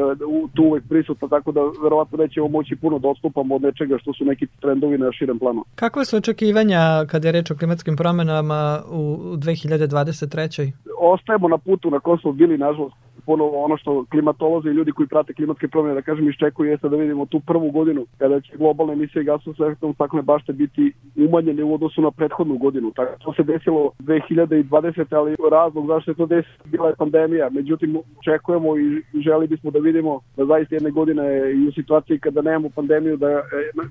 [0.54, 4.24] tu uvek prisutna, tako da verovatno nećemo moći puno da odstupamo od nečega što su
[4.24, 5.64] neki trendovi na širem planu.
[5.74, 10.72] Kakve su očekivanja kada je reč o klimatskim promenama u 2023.
[11.00, 15.08] Ostajemo na putu na kom smo bili, nažalost, ponovo ono što klimatolozi i ljudi koji
[15.08, 18.92] prate klimatske promjene, da kažem, iščekuju jeste da vidimo tu prvu godinu kada će globalne
[18.92, 22.92] emisije gasova sa efektom staklene bašte biti umanjene u odnosu na prethodnu godinu.
[22.96, 25.16] Tako to se desilo 2020.
[25.16, 27.50] ali razlog zašto je to desilo bila je pandemija.
[27.50, 32.42] Međutim, očekujemo i želi bismo da vidimo da zaista jedne godine i u situaciji kada
[32.42, 33.42] nemamo pandemiju da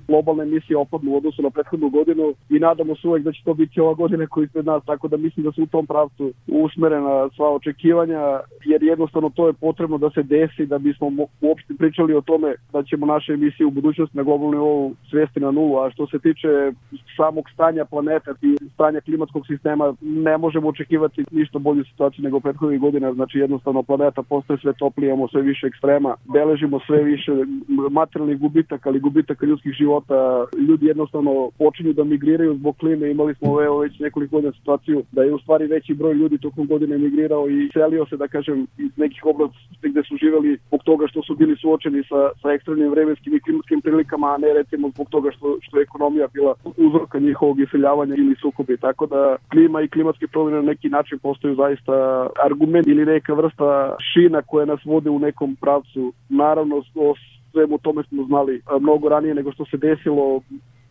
[0.08, 3.54] globalne emisije opadnu u odnosu na prethodnu godinu i nadamo se uvek da će to
[3.54, 7.28] biti ova godina koja ispred nas, tako da mislim da su u tom pravcu usmerena
[7.36, 11.06] sva očekivanja, jer jednostavno to je potrebno da se desi da bismo
[11.40, 15.50] uopšte pričali o tome da ćemo naše emisije u budućnosti na globalnom nivou svesti na
[15.50, 16.48] nulu, a što se tiče
[17.16, 22.80] samog stanja planeta i stanja klimatskog sistema ne možemo očekivati ništa bolju situaciju nego prethodnih
[22.80, 27.32] godina, znači jednostavno planeta postaje sve toplije, imamo sve više ekstrema, beležimo sve više
[27.90, 33.62] materijalnih gubitaka, ali gubitaka ljudskih života, ljudi jednostavno počinju da migriraju zbog klime, imali smo
[33.62, 37.48] evo već nekoliko godina situaciju da je u stvari veći broj ljudi tokom godine migrirao
[37.48, 38.66] i selio se, da kažem,
[39.00, 43.34] nekih oblasti gde su živeli zbog toga što su bili suočeni sa, sa ekstremnim vremenskim
[43.34, 47.60] i klimatskim prilikama, a ne recimo zbog toga što, što je ekonomija bila uzroka njihovog
[47.60, 48.76] iseljavanja ili sukobi.
[48.76, 51.94] Tako da klima i klimatske promjene na neki način postaju zaista
[52.44, 56.12] argument ili neka vrsta šina koja nas vode u nekom pravcu.
[56.28, 57.14] Naravno, o
[57.52, 60.40] svemu tome smo znali mnogo ranije nego što se desilo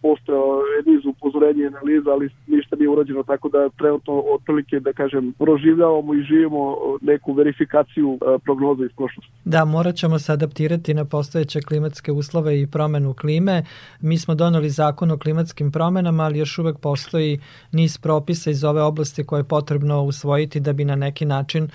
[0.01, 5.33] postojao niz upozorenja i analiza, ali ništa nije urađeno, tako da trenutno otprilike, da kažem,
[5.39, 9.31] proživljavamo i živimo neku verifikaciju e, prognoza iz prošlosti.
[9.45, 13.63] Da, morat ćemo se adaptirati na postojeće klimatske uslove i promenu klime.
[14.01, 17.39] Mi smo doneli zakon o klimatskim promenama, ali još uvek postoji
[17.71, 21.69] niz propisa iz ove oblasti koje je potrebno usvojiti da bi na neki način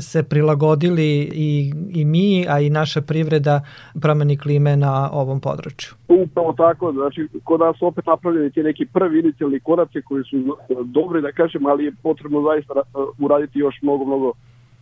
[0.00, 3.60] se prilagodili i, i mi, a i naša privreda
[4.00, 5.94] promeni klime na ovom području.
[6.08, 10.36] Upravo tako, znači kod nas opet napravljeni ti neki prvi inicijalni koraci koji su
[10.84, 12.72] dobri da kažem, ali je potrebno zaista
[13.18, 14.32] uraditi još mnogo, mnogo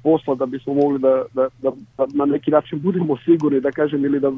[0.02, 4.04] posla da bismo mogli da, da, da, da na neki način budemo sigurni da kažem
[4.04, 4.30] ili da,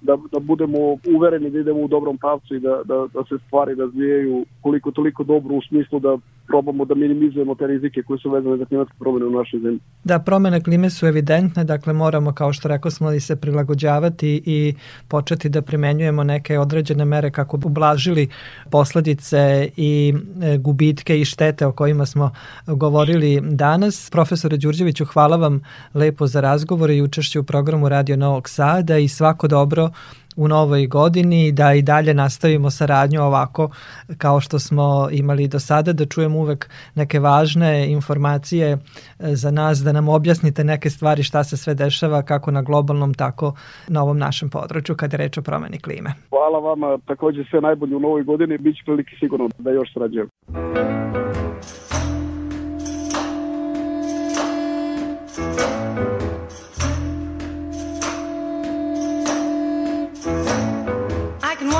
[0.00, 0.78] da, da budemo
[1.16, 5.24] uvereni da idemo u dobrom pravcu i da, da, da se stvari razvijaju koliko toliko
[5.24, 6.18] dobro u smislu da
[6.56, 9.80] probamo da minimizujemo te rizike koje su vezane za klimatske promene u našoj zemlji.
[10.04, 14.74] Da, promene klime su evidentne, dakle moramo, kao što rekao smo, i se prilagođavati i
[15.08, 18.28] početi da primenjujemo neke određene mere kako bi ublažili
[18.70, 22.30] posledice i e, gubitke i štete o kojima smo
[22.66, 24.10] govorili danas.
[24.10, 25.60] Profesore Đurđeviću, hvala vam
[25.94, 29.90] lepo za razgovor i učešću u programu Radio Novog Sada i svako dobro
[30.36, 33.70] u novoj godini da i dalje nastavimo saradnju ovako
[34.18, 38.78] kao što smo imali do sada, da čujemo uvek neke važne informacije e,
[39.18, 43.54] za nas, da nam objasnite neke stvari šta se sve dešava kako na globalnom, tako
[43.88, 46.10] na ovom našem području kada je reč o promeni klime.
[46.28, 51.25] Hvala vama, takođe sve najbolje u novoj godini, bit će prilike sigurno da još sarađujemo.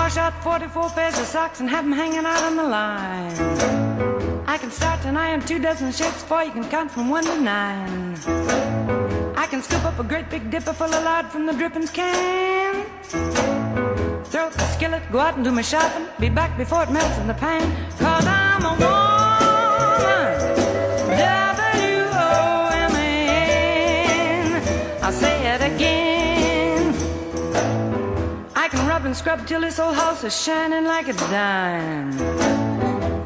[0.06, 3.32] Wash out 44 pairs of socks and have them hanging out on the line.
[4.46, 7.40] I can start to iron two dozen shirts before you can count from one to
[7.40, 8.14] nine.
[9.36, 12.86] I can scoop up a great big dipper full of lard from the drippings can.
[14.30, 16.06] Throw up the skillet, go out and do my shopping.
[16.20, 17.64] Be back before it melts in the pan.
[17.98, 19.15] Cause I'm a woman.
[29.16, 32.12] Scrub till this old house is shining like a dime.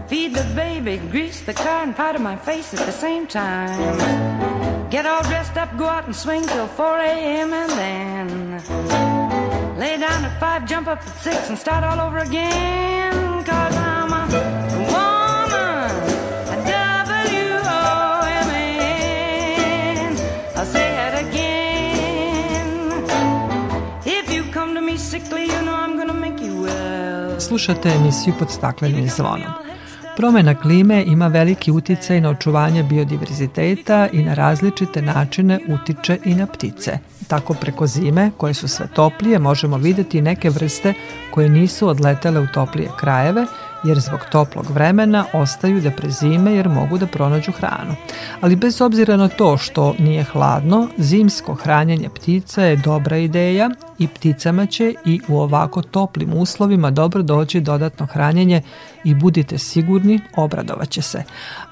[0.07, 4.89] Feed the baby, grease the car, and powder my face at the same time.
[4.89, 7.53] Get all dressed up, go out and swing till 4 a.m.
[7.53, 13.30] and then lay down at five, jump up at six, and start all over again.
[27.41, 29.53] Slušate emisiju pod staklenim zvonom.
[30.17, 36.47] Promena klime ima veliki uticaj na očuvanje biodiverziteta i na različite načine utiče i na
[36.47, 36.99] ptice.
[37.29, 40.95] Tako preko zime, koje su sve toplije, možemo videti neke vrste
[41.31, 43.47] koje nisu odletele u toplije krajeve,
[43.85, 47.95] jer zbog toplog vremena ostaju da prezime jer mogu da pronađu hranu.
[48.41, 54.09] Ali bez obzira na to što nije hladno, zimsko hranjenje ptica je dobra ideja i
[54.09, 58.63] pticama će i u ovako toplim uslovima dobro doći dodatno hranjenje
[59.05, 61.23] i budite sigurni, obradovaće se.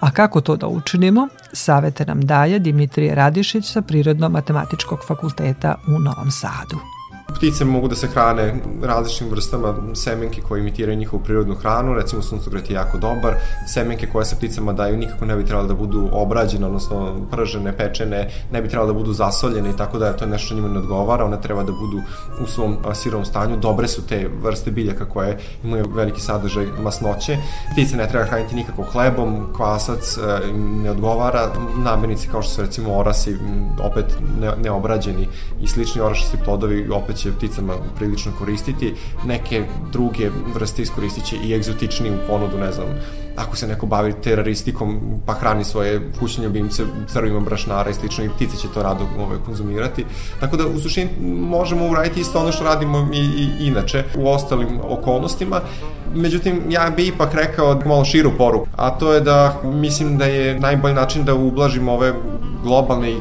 [0.01, 1.29] A kako to da učinimo?
[1.53, 6.98] Savete nam daje Dimitrije Radišić sa Prirodno-matematičkog fakulteta u Novom Sadu.
[7.37, 12.71] Ptice mogu da se hrane različitim vrstama semenke koje imitiraju njihovu prirodnu hranu, recimo suncokret
[12.71, 13.35] je jako dobar,
[13.67, 18.31] semenke koje se pticama daju nikako ne bi trebalo da budu obrađene, odnosno pržene, pečene,
[18.53, 21.25] ne bi trebalo da budu zasoljene i tako da to je nešto njima ne odgovara,
[21.25, 22.01] one treba da budu
[22.41, 27.37] u svom sirovom stanju, dobre su te vrste biljaka koje imaju veliki sadržaj masnoće,
[27.73, 30.19] ptice ne treba hraniti nikako hlebom, kvasac
[30.83, 33.37] ne odgovara, namirnice kao što su recimo orasi,
[33.83, 34.05] opet
[34.41, 35.29] ne, neobrađeni
[35.61, 38.95] i slični orašasti plodovi opet će pticama prilično koristiti,
[39.25, 42.87] neke druge vrste iskoristit će i egzotični u ponudu, ne znam,
[43.37, 48.29] ako se neko bavi teroristikom pa hrani svoje kućne ljubimce crvima brašnara i slično i
[48.29, 50.05] ptice će to rado ove, konzumirati.
[50.41, 51.11] Tako da u suštini
[51.41, 55.61] možemo uraditi isto ono što radimo i, i inače u ostalim okolnostima.
[56.15, 60.61] Međutim, ja bih ipak rekao malo širu poruku, a to je da mislim da je
[60.61, 62.13] najbolji način da ublažimo ove
[62.63, 63.17] globalne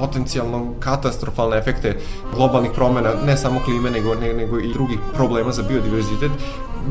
[0.00, 1.96] potencijalno katastrofalne efekte
[2.34, 6.30] globalnih promena, ne samo klime, nego, ne, nego i drugih problema za biodiverzitet,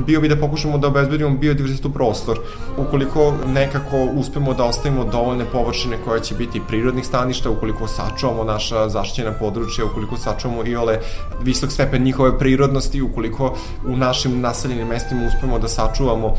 [0.05, 2.39] bio bi da pokušamo da obezbedimo biodiverzitet u prostor.
[2.77, 8.89] Ukoliko nekako uspemo da ostavimo dovoljne površine koje će biti prirodnih staništa, ukoliko sačuvamo naša
[8.89, 10.99] zaštićena područja, ukoliko sačuvamo i ole
[11.41, 13.55] visok stepen njihove prirodnosti, ukoliko
[13.87, 16.35] u našim naseljenim mestima uspemo da sačuvamo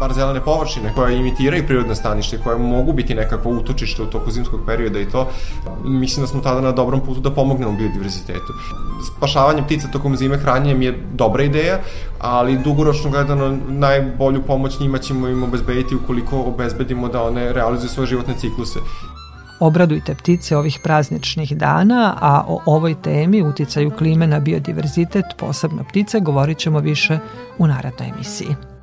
[0.00, 4.60] bar zelene površine koje imitiraju prirodne stanište, koje mogu biti nekako utočište u toku zimskog
[4.66, 5.28] perioda i to,
[5.84, 8.52] mislim da smo tada na dobrom putu da pomognemo biodiverzitetu.
[9.16, 11.78] Spašavanje ptica tokom zime hranjenjem je dobra ideja,
[12.20, 18.06] ali dugoročno gledano najbolju pomoć njima ćemo im obezbediti ukoliko obezbedimo da one realizuju svoje
[18.06, 18.78] životne cikluse.
[19.60, 26.20] Obradujte ptice ovih prazničnih dana, a o ovoj temi uticaju klime na biodiverzitet, posebno ptice,
[26.20, 27.18] govorit ćemo više
[27.58, 28.73] u narednoj emisiji.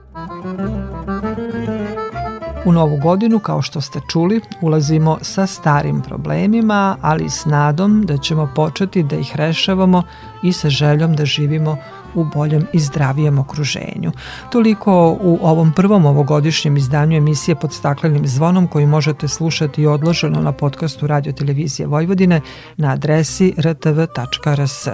[2.66, 8.18] U novu godinu, kao što ste čuli, ulazimo sa starim problemima, ali s nadom da
[8.18, 10.04] ćemo početi da ih rešavamo
[10.44, 11.78] i sa željom da živimo
[12.16, 14.12] u boljem i zdravijem okruženju.
[14.52, 20.52] Toliko u ovom prvom ovogodišnjem izdanju emisije pod staklenim zvonom koji možete slušati odloženo na
[20.52, 22.42] podcastu Radio Televizije Vojvodine
[22.78, 24.88] na adresi rtv.rs.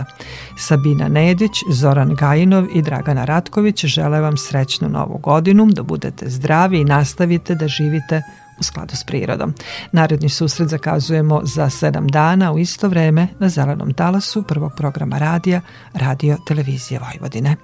[0.57, 6.81] Sabina Nedić, Zoran Gajinov i Dragana Ratković žele vam srećnu novu godinu, da budete zdravi
[6.81, 8.21] i nastavite da živite
[8.59, 9.53] u skladu s prirodom.
[9.91, 15.61] Naredni susret zakazujemo za 7 dana u isto vreme na zelenom talasu prvog programa radija
[15.93, 17.55] Radio Televizije Vojvodine.